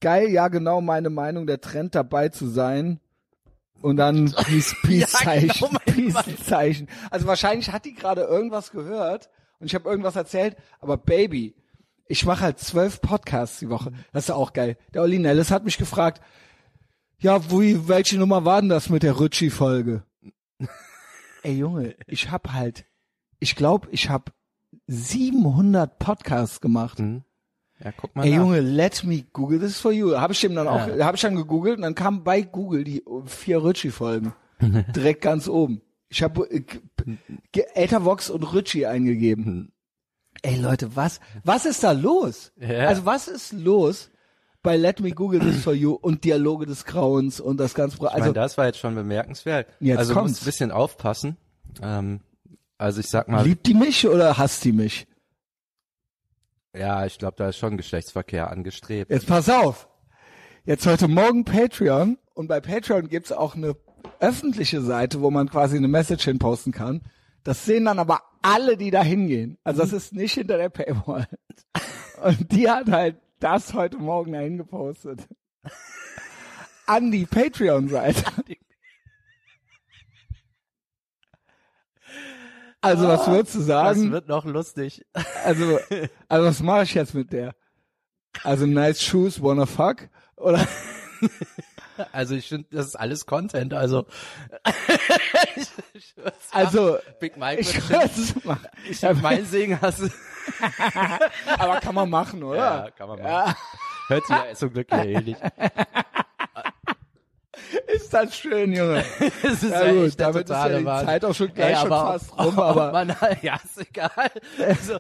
Geil, 0.00 0.28
ja 0.28 0.48
genau 0.48 0.80
meine 0.80 1.10
Meinung, 1.10 1.46
der 1.46 1.60
Trend 1.60 1.94
dabei 1.94 2.30
zu 2.30 2.48
sein. 2.48 2.98
Und 3.80 3.96
dann 3.96 4.32
Peace, 4.44 4.74
Peace 4.82 5.12
Zeichen, 5.12 5.48
genau 5.48 5.78
meine 5.86 6.24
Peace 6.24 6.44
Zeichen. 6.44 6.88
Also 7.12 7.28
wahrscheinlich 7.28 7.70
hat 7.70 7.84
die 7.84 7.94
gerade 7.94 8.22
irgendwas 8.22 8.72
gehört 8.72 9.30
und 9.60 9.66
ich 9.66 9.74
habe 9.76 9.88
irgendwas 9.88 10.16
erzählt, 10.16 10.56
aber 10.80 10.96
Baby, 10.96 11.54
ich 12.10 12.26
mache 12.26 12.42
halt 12.44 12.58
zwölf 12.58 13.00
Podcasts 13.00 13.60
die 13.60 13.70
Woche. 13.70 13.92
Das 14.12 14.24
ist 14.24 14.30
auch 14.30 14.52
geil. 14.52 14.76
Der 14.92 15.02
Olli 15.02 15.18
Nellis 15.18 15.50
hat 15.50 15.64
mich 15.64 15.78
gefragt, 15.78 16.20
ja, 17.18 17.50
wie, 17.50 17.88
welche 17.88 18.18
Nummer 18.18 18.44
war 18.44 18.60
denn 18.60 18.68
das 18.68 18.88
mit 18.90 19.02
der 19.02 19.20
Ritchie-Folge? 19.20 20.02
Ey 21.42 21.54
Junge, 21.54 21.94
ich 22.06 22.30
hab 22.30 22.52
halt, 22.52 22.84
ich 23.38 23.54
glaube, 23.54 23.88
ich 23.92 24.10
hab 24.10 24.32
700 24.88 25.98
Podcasts 25.98 26.60
gemacht. 26.60 26.98
Hm. 26.98 27.22
Ja, 27.82 27.92
guck 27.92 28.14
mal 28.16 28.24
Ey 28.24 28.30
nach. 28.30 28.36
Junge, 28.38 28.60
let 28.60 29.04
me 29.04 29.24
Google 29.32 29.60
this 29.60 29.78
for 29.78 29.92
you. 29.92 30.16
Habe 30.16 30.32
ich 30.32 30.40
dem 30.40 30.54
dann 30.54 30.66
auch, 30.68 30.86
Ja. 30.88 31.06
habe 31.06 31.16
ich 31.16 31.22
dann 31.22 31.36
gegoogelt 31.36 31.76
und 31.76 31.82
dann 31.82 31.94
kam 31.94 32.24
bei 32.24 32.42
Google 32.42 32.84
die 32.84 33.04
vier 33.26 33.64
Ritchie-Folgen 33.64 34.32
direkt 34.94 35.22
ganz 35.22 35.48
oben. 35.48 35.80
Ich 36.08 36.22
habe 36.24 36.50
äh, 36.50 36.64
Ethervox 37.74 38.30
und 38.30 38.42
Ritchie 38.52 38.86
eingegeben. 38.86 39.72
Ey 40.42 40.56
Leute, 40.56 40.96
was, 40.96 41.20
was 41.44 41.66
ist 41.66 41.82
da 41.84 41.92
los? 41.92 42.52
Ja. 42.56 42.88
Also 42.88 43.04
was 43.04 43.28
ist 43.28 43.52
los 43.52 44.10
bei 44.62 44.76
Let 44.76 45.00
Me 45.00 45.12
Google 45.12 45.40
This 45.40 45.62
for 45.62 45.72
You 45.74 45.92
und 45.94 46.24
Dialoge 46.24 46.66
des 46.66 46.84
Grauens 46.84 47.40
und 47.40 47.58
das 47.58 47.74
ganze, 47.74 47.96
Pro- 47.96 48.06
Ich 48.06 48.12
also 48.12 48.20
meine, 48.24 48.32
das 48.34 48.58
war 48.58 48.66
jetzt 48.66 48.78
schon 48.78 48.94
bemerkenswert. 48.94 49.68
Jetzt 49.80 49.98
also 49.98 50.12
du 50.12 50.18
kommt's. 50.18 50.32
musst 50.32 50.42
ein 50.42 50.46
bisschen 50.46 50.70
aufpassen. 50.72 51.36
Ähm, 51.82 52.20
also 52.78 53.00
ich 53.00 53.08
sag 53.08 53.28
mal, 53.28 53.44
liebt 53.44 53.66
die 53.66 53.74
mich 53.74 54.06
oder 54.06 54.38
hasst 54.38 54.64
die 54.64 54.72
mich? 54.72 55.06
ja, 56.74 57.04
ich 57.04 57.18
glaube, 57.18 57.34
da 57.36 57.48
ist 57.48 57.56
schon 57.58 57.76
Geschlechtsverkehr 57.76 58.50
angestrebt. 58.50 59.10
Jetzt 59.10 59.26
pass 59.26 59.48
auf. 59.48 59.88
Jetzt 60.64 60.86
heute 60.86 61.08
Morgen 61.08 61.44
Patreon 61.44 62.16
und 62.34 62.46
bei 62.48 62.60
Patreon 62.60 63.08
gibt's 63.08 63.32
auch 63.32 63.54
eine 63.56 63.74
öffentliche 64.20 64.80
Seite, 64.82 65.20
wo 65.20 65.30
man 65.30 65.48
quasi 65.50 65.76
eine 65.76 65.88
Message 65.88 66.24
hinposten 66.24 66.72
kann. 66.72 67.02
Das 67.42 67.64
sehen 67.64 67.86
dann 67.86 67.98
aber 67.98 68.20
alle, 68.42 68.76
die 68.76 68.90
da 68.90 69.02
hingehen. 69.02 69.58
Also 69.64 69.80
das 69.82 69.92
ist 69.92 70.12
nicht 70.12 70.34
hinter 70.34 70.56
der 70.58 70.68
Paywall. 70.70 71.26
Und 72.22 72.52
die 72.52 72.68
hat 72.68 72.90
halt 72.90 73.16
das 73.38 73.72
heute 73.74 73.98
Morgen 73.98 74.32
dahin 74.32 74.58
gepostet. 74.58 75.26
An 76.86 77.10
die 77.10 77.26
Patreon-Seite. 77.26 78.24
Also 82.82 83.06
was 83.08 83.26
würdest 83.26 83.54
du 83.54 83.58
Das 83.60 83.66
sagen? 83.66 84.10
wird 84.12 84.28
noch 84.28 84.44
lustig. 84.44 85.04
Also, 85.44 85.78
also 86.28 86.46
was 86.46 86.60
mache 86.62 86.84
ich 86.84 86.94
jetzt 86.94 87.14
mit 87.14 87.32
der? 87.32 87.54
Also 88.42 88.66
nice 88.66 89.02
shoes, 89.02 89.42
wanna 89.42 89.66
fuck? 89.66 90.08
Oder? 90.36 90.66
Also 92.12 92.34
ich 92.34 92.48
finde, 92.48 92.68
das 92.70 92.86
ist 92.86 92.96
alles 92.96 93.26
Content. 93.26 93.74
Also 93.74 94.06
ich, 95.56 95.68
ich 95.94 96.14
Also. 96.52 96.98
Big 97.18 97.36
Mike 97.36 97.60
ich 97.60 97.76
es 97.76 98.34
ich 98.88 99.04
hab 99.04 99.20
mein 99.22 99.44
Segen 99.44 99.80
hast. 99.80 100.02
Aber 101.58 101.80
kann 101.80 101.94
man 101.94 102.08
machen, 102.10 102.42
oder? 102.42 102.58
Ja, 102.58 102.90
kann 102.90 103.08
man 103.08 103.22
machen. 103.22 103.54
Hört 104.08 104.26
sich 104.26 104.36
ja 104.36 104.54
zum 104.54 104.72
Glück 104.72 104.90
ja 104.90 105.04
ähnlich. 105.04 105.36
Ist 107.86 108.12
das 108.12 108.36
schön, 108.36 108.72
Junge. 108.72 109.04
Das 109.42 109.62
ist 109.62 109.70
Ja 109.70 109.84
ja 109.84 109.92
gut, 109.92 110.18
damit 110.18 110.44
ist 110.44 110.50
ja 110.50 110.68
die. 110.78 110.84
Zeit 110.84 111.24
auch 111.24 111.34
schon 111.34 111.52
gleich 111.54 111.76
Ey, 111.76 111.82
schon 111.82 111.92
aber, 111.92 112.12
fast 112.12 112.38
rum, 112.38 112.58
oh, 112.58 112.62
aber 112.62 112.92
Man, 112.92 113.16
ja, 113.42 113.60
ist 113.62 113.78
egal. 113.78 114.10
Also, 114.58 114.98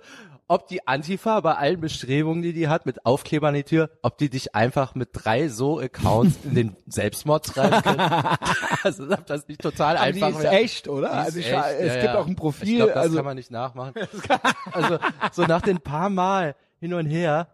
ob 0.50 0.66
die 0.66 0.86
Antifa 0.88 1.40
bei 1.40 1.54
allen 1.54 1.80
Bestrebungen, 1.80 2.42
die 2.42 2.52
die 2.52 2.66
hat, 2.68 2.84
mit 2.84 3.06
Aufklebern 3.06 3.50
an 3.50 3.54
die 3.54 3.62
Tür, 3.62 3.88
ob 4.02 4.18
die 4.18 4.28
dich 4.28 4.54
einfach 4.54 4.94
mit 4.96 5.10
drei 5.12 5.48
so 5.48 5.78
Accounts 5.78 6.38
in 6.44 6.54
den 6.56 6.76
Selbstmord 6.88 7.46
schreiben 7.46 7.80
können. 7.82 8.00
also 8.82 9.04
ob 9.10 9.26
das 9.26 9.46
nicht 9.46 9.62
total 9.62 9.96
Aber 9.96 10.06
einfach 10.06 10.28
die 10.32 10.34
ist 10.38 10.44
echt, 10.44 10.88
oder? 10.88 11.08
Ist 11.08 11.14
also 11.14 11.38
ich, 11.38 11.46
echt, 11.46 11.54
war- 11.54 11.70
es 11.70 11.86
ja, 11.86 11.92
gibt 11.94 12.04
ja. 12.14 12.18
auch 12.18 12.26
ein 12.26 12.34
Profil, 12.36 12.68
Ich 12.68 12.76
glaube, 12.76 12.92
das 12.92 13.02
also 13.04 13.16
kann 13.16 13.24
man 13.24 13.36
nicht 13.36 13.50
nachmachen. 13.52 13.94
also 14.72 14.98
so 15.32 15.42
nach 15.44 15.62
den 15.62 15.78
paar 15.78 16.10
Mal 16.10 16.56
hin 16.80 16.94
und 16.94 17.06
her. 17.06 17.48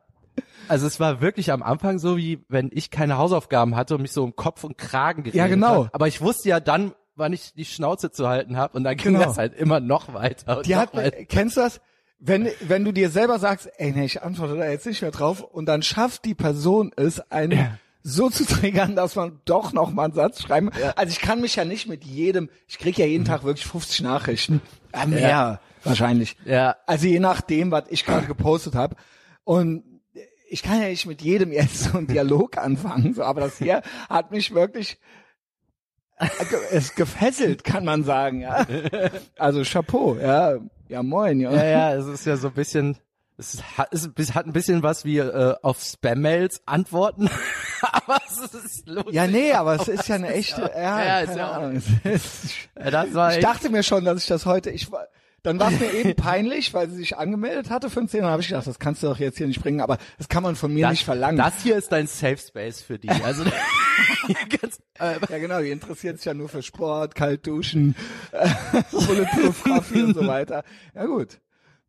Also 0.68 0.86
es 0.86 0.98
war 0.98 1.20
wirklich 1.20 1.52
am 1.52 1.62
Anfang 1.62 1.98
so, 1.98 2.16
wie 2.16 2.44
wenn 2.48 2.70
ich 2.72 2.90
keine 2.90 3.18
Hausaufgaben 3.18 3.76
hatte 3.76 3.94
und 3.94 4.02
mich 4.02 4.12
so 4.12 4.24
um 4.24 4.34
Kopf 4.36 4.64
und 4.64 4.78
Kragen 4.78 5.22
geredet 5.22 5.38
Ja, 5.38 5.46
genau. 5.48 5.68
habe. 5.84 5.90
Aber 5.92 6.08
ich 6.08 6.20
wusste 6.22 6.48
ja 6.48 6.60
dann, 6.60 6.92
wann 7.14 7.32
ich 7.32 7.52
die 7.54 7.64
Schnauze 7.66 8.10
zu 8.10 8.26
halten 8.28 8.56
habe 8.56 8.76
und 8.76 8.84
dann 8.84 8.96
ging 8.96 9.12
Genau. 9.14 9.24
das 9.26 9.38
halt 9.38 9.54
immer 9.54 9.80
noch 9.80 10.12
weiter. 10.14 10.62
Die 10.62 10.76
hat, 10.76 10.94
weiter. 10.94 11.24
kennst 11.26 11.56
du 11.56 11.60
das? 11.60 11.80
Wenn, 12.18 12.48
wenn 12.60 12.84
du 12.84 12.92
dir 12.92 13.10
selber 13.10 13.38
sagst, 13.38 13.68
ey, 13.76 13.92
nee, 13.92 14.06
ich 14.06 14.22
antworte 14.22 14.56
da 14.56 14.68
jetzt 14.68 14.86
nicht 14.86 15.02
mehr 15.02 15.10
drauf 15.10 15.42
und 15.42 15.66
dann 15.66 15.82
schafft 15.82 16.24
die 16.24 16.34
Person 16.34 16.90
es, 16.96 17.20
einen 17.30 17.78
so 18.02 18.30
zu 18.30 18.46
triggern, 18.46 18.96
dass 18.96 19.16
man 19.16 19.40
doch 19.44 19.72
noch 19.72 19.92
mal 19.92 20.04
einen 20.04 20.14
Satz 20.14 20.42
schreiben. 20.42 20.70
Also 20.94 21.10
ich 21.10 21.20
kann 21.20 21.40
mich 21.40 21.56
ja 21.56 21.64
nicht 21.64 21.88
mit 21.88 22.04
jedem, 22.04 22.48
ich 22.68 22.78
krieg 22.78 22.96
ja 22.96 23.04
jeden 23.04 23.24
Mhm. 23.24 23.28
Tag 23.28 23.44
wirklich 23.44 23.66
50 23.66 24.00
Nachrichten. 24.02 24.62
Ja, 24.94 25.06
mehr 25.06 25.60
wahrscheinlich. 25.82 26.36
Ja. 26.44 26.76
Also 26.86 27.06
je 27.06 27.18
nachdem, 27.18 27.70
was 27.70 27.84
ich 27.90 28.04
gerade 28.06 28.26
gepostet 28.26 28.74
habe. 28.74 28.96
Und 29.44 29.84
ich 30.48 30.62
kann 30.62 30.80
ja 30.80 30.88
nicht 30.88 31.06
mit 31.06 31.20
jedem 31.20 31.52
jetzt 31.52 31.80
so 31.80 31.98
einen 31.98 32.06
Dialog 32.06 32.56
anfangen, 32.58 33.12
so, 33.12 33.24
aber 33.24 33.40
das 33.40 33.58
hier 33.58 33.82
hat 34.08 34.30
mich 34.30 34.54
wirklich 34.54 34.98
es 36.70 36.94
gefesselt, 36.94 37.62
kann 37.62 37.84
man 37.84 38.04
sagen, 38.04 38.40
ja. 38.40 38.66
Also 39.36 39.62
Chapeau, 39.64 40.16
ja. 40.16 40.56
Ja, 40.88 41.02
moin, 41.02 41.40
ja. 41.40 41.52
Ja, 41.52 41.64
ja, 41.64 41.94
es 41.94 42.06
ist 42.06 42.26
ja 42.26 42.36
so 42.36 42.48
ein 42.48 42.54
bisschen, 42.54 42.96
es 43.38 43.62
hat, 43.76 43.88
es 43.92 44.34
hat 44.34 44.46
ein 44.46 44.52
bisschen 44.52 44.82
was 44.82 45.04
wie 45.04 45.18
äh, 45.18 45.54
auf 45.62 45.82
Spam-Mails 45.82 46.62
antworten, 46.66 47.28
aber 47.82 48.18
es 48.28 48.38
ist 48.54 48.88
lustig. 48.88 49.14
Ja, 49.14 49.26
nee, 49.26 49.52
aber 49.52 49.74
es 49.80 49.88
ist 49.88 50.08
ja 50.08 50.14
eine 50.16 50.28
echte, 50.34 50.62
ja, 50.74 51.22
Ja, 51.22 51.32
ja 51.32 51.50
Ahnung. 51.50 51.82
Ist- 52.04 52.68
Ja, 52.78 52.90
das 52.90 53.14
war 53.14 53.34
Ich 53.34 53.40
dachte 53.42 53.68
mir 53.70 53.82
schon, 53.82 54.04
dass 54.04 54.20
ich 54.22 54.26
das 54.28 54.46
heute, 54.46 54.70
ich 54.70 54.90
war, 54.92 55.06
dann 55.42 55.60
war 55.60 55.70
es 55.70 55.78
mir 55.78 55.92
eben 55.92 56.14
peinlich, 56.16 56.74
weil 56.74 56.90
sie 56.90 56.96
sich 56.96 57.16
angemeldet 57.16 57.70
hatte 57.70 57.88
für 57.88 58.00
den 58.00 58.08
10, 58.08 58.22
dann 58.22 58.30
habe 58.30 58.42
ich 58.42 58.48
gedacht, 58.48 58.66
das 58.66 58.78
kannst 58.78 59.02
du 59.02 59.06
doch 59.06 59.18
jetzt 59.18 59.38
hier 59.38 59.46
nicht 59.46 59.62
bringen, 59.62 59.80
aber 59.80 59.98
das 60.18 60.28
kann 60.28 60.42
man 60.42 60.56
von 60.56 60.74
mir 60.74 60.82
das, 60.82 60.90
nicht 60.92 61.04
verlangen. 61.04 61.38
das 61.38 61.62
hier 61.62 61.76
ist 61.76 61.92
dein 61.92 62.06
Safe 62.08 62.36
Space 62.38 62.80
für 62.82 62.98
die. 62.98 63.10
Also 63.10 63.44
äh, 64.98 65.14
ja, 65.30 65.38
genau, 65.38 65.60
die 65.60 65.70
interessiert 65.70 66.16
sich 66.16 66.26
ja 66.26 66.34
nur 66.34 66.48
für 66.48 66.62
Sport, 66.62 67.14
kalt 67.14 67.46
duschen, 67.46 67.94
äh, 68.32 68.48
Bulletproof 68.90 69.62
Coffee 69.62 70.02
und 70.02 70.14
so 70.14 70.26
weiter. 70.26 70.64
Ja, 70.94 71.06
gut. 71.06 71.38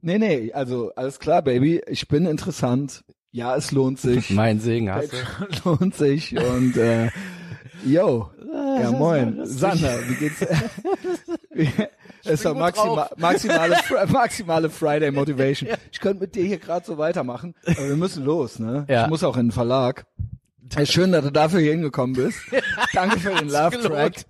Nee, 0.01 0.19
nee, 0.19 0.53
also 0.53 0.91
alles 0.95 1.19
klar, 1.19 1.41
Baby, 1.41 1.81
ich 1.87 2.07
bin 2.07 2.27
interessant. 2.27 3.03
Ja, 3.31 3.55
es 3.55 3.71
lohnt 3.71 3.99
sich. 3.99 4.29
mein 4.29 4.59
Segen 4.59 4.91
hast 4.91 5.11
du. 5.13 5.17
Lohnt 5.69 5.95
sich 5.95 6.37
und 6.37 6.77
äh, 6.77 7.09
yo, 7.85 8.29
ja 8.53 8.91
moin, 8.91 9.39
Sander, 9.45 9.99
wie 10.07 10.15
geht's? 10.15 10.45
Wie- 11.51 11.69
ist 12.27 12.45
doch 12.45 12.53
gut 12.53 12.61
maxima, 12.61 13.09
maximale, 13.17 13.77
maximale 14.07 14.69
Friday 14.69 15.11
Motivation. 15.11 15.69
Ich 15.91 15.99
könnte 15.99 16.21
mit 16.21 16.35
dir 16.35 16.45
hier 16.45 16.57
gerade 16.57 16.85
so 16.85 16.97
weitermachen, 16.97 17.55
aber 17.65 17.89
wir 17.89 17.95
müssen 17.95 18.23
los, 18.23 18.59
ne? 18.59 18.85
Ja. 18.87 19.03
Ich 19.03 19.09
muss 19.09 19.23
auch 19.23 19.37
in 19.37 19.47
den 19.47 19.51
Verlag. 19.51 20.05
Ja, 20.75 20.85
schön, 20.85 21.11
dass 21.11 21.23
du 21.23 21.31
dafür 21.31 21.59
hier 21.59 21.71
hingekommen 21.71 22.15
bist. 22.15 22.39
Danke 22.93 23.19
für 23.19 23.33
den 23.33 23.49
Love 23.49 23.79
Track. 23.79 24.25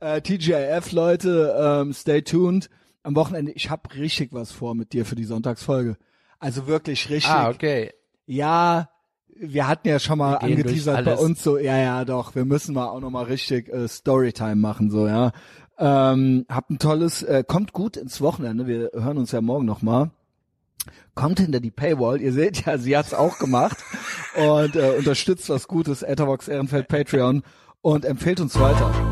Äh, 0.00 0.20
TGIF 0.22 0.92
Leute, 0.92 1.54
ähm, 1.58 1.92
stay 1.92 2.22
tuned. 2.22 2.70
Am 3.02 3.14
Wochenende, 3.16 3.52
ich 3.52 3.68
hab 3.68 3.94
richtig 3.94 4.32
was 4.32 4.52
vor 4.52 4.74
mit 4.74 4.92
dir 4.92 5.04
für 5.04 5.16
die 5.16 5.24
Sonntagsfolge. 5.24 5.96
Also 6.38 6.66
wirklich 6.66 7.10
richtig. 7.10 7.30
Ah, 7.30 7.50
okay. 7.50 7.92
Ja, 8.26 8.88
wir 9.34 9.66
hatten 9.66 9.88
ja 9.88 9.98
schon 9.98 10.18
mal 10.18 10.36
angeteasert 10.36 11.04
bei 11.04 11.16
uns 11.16 11.42
so, 11.42 11.58
ja, 11.58 11.76
ja, 11.78 12.04
doch, 12.04 12.34
wir 12.34 12.44
müssen 12.44 12.74
mal 12.74 12.86
auch 12.86 13.00
noch 13.00 13.10
mal 13.10 13.24
richtig 13.24 13.68
äh, 13.72 13.88
Storytime 13.88 14.56
machen, 14.56 14.90
so, 14.90 15.06
ja. 15.06 15.32
Ähm, 15.78 16.46
habt 16.48 16.70
ein 16.70 16.78
tolles, 16.78 17.22
äh, 17.22 17.44
kommt 17.46 17.72
gut 17.72 17.96
ins 17.96 18.20
Wochenende, 18.20 18.66
wir 18.66 18.90
hören 18.94 19.18
uns 19.18 19.32
ja 19.32 19.40
morgen 19.40 19.64
noch 19.64 19.82
mal. 19.82 20.10
Kommt 21.14 21.40
hinter 21.40 21.60
die 21.60 21.70
Paywall, 21.70 22.20
ihr 22.20 22.32
seht 22.32 22.64
ja, 22.66 22.78
sie 22.78 22.96
hat's 22.96 23.14
auch 23.14 23.38
gemacht. 23.38 23.78
Und 24.36 24.76
äh, 24.76 24.94
unterstützt 24.96 25.48
was 25.48 25.68
Gutes, 25.68 26.02
Etherbox 26.02 26.48
Ehrenfeld 26.48 26.88
Patreon. 26.88 27.42
Und 27.82 28.04
empfehlt 28.04 28.40
uns 28.40 28.58
weiter. 28.58 29.11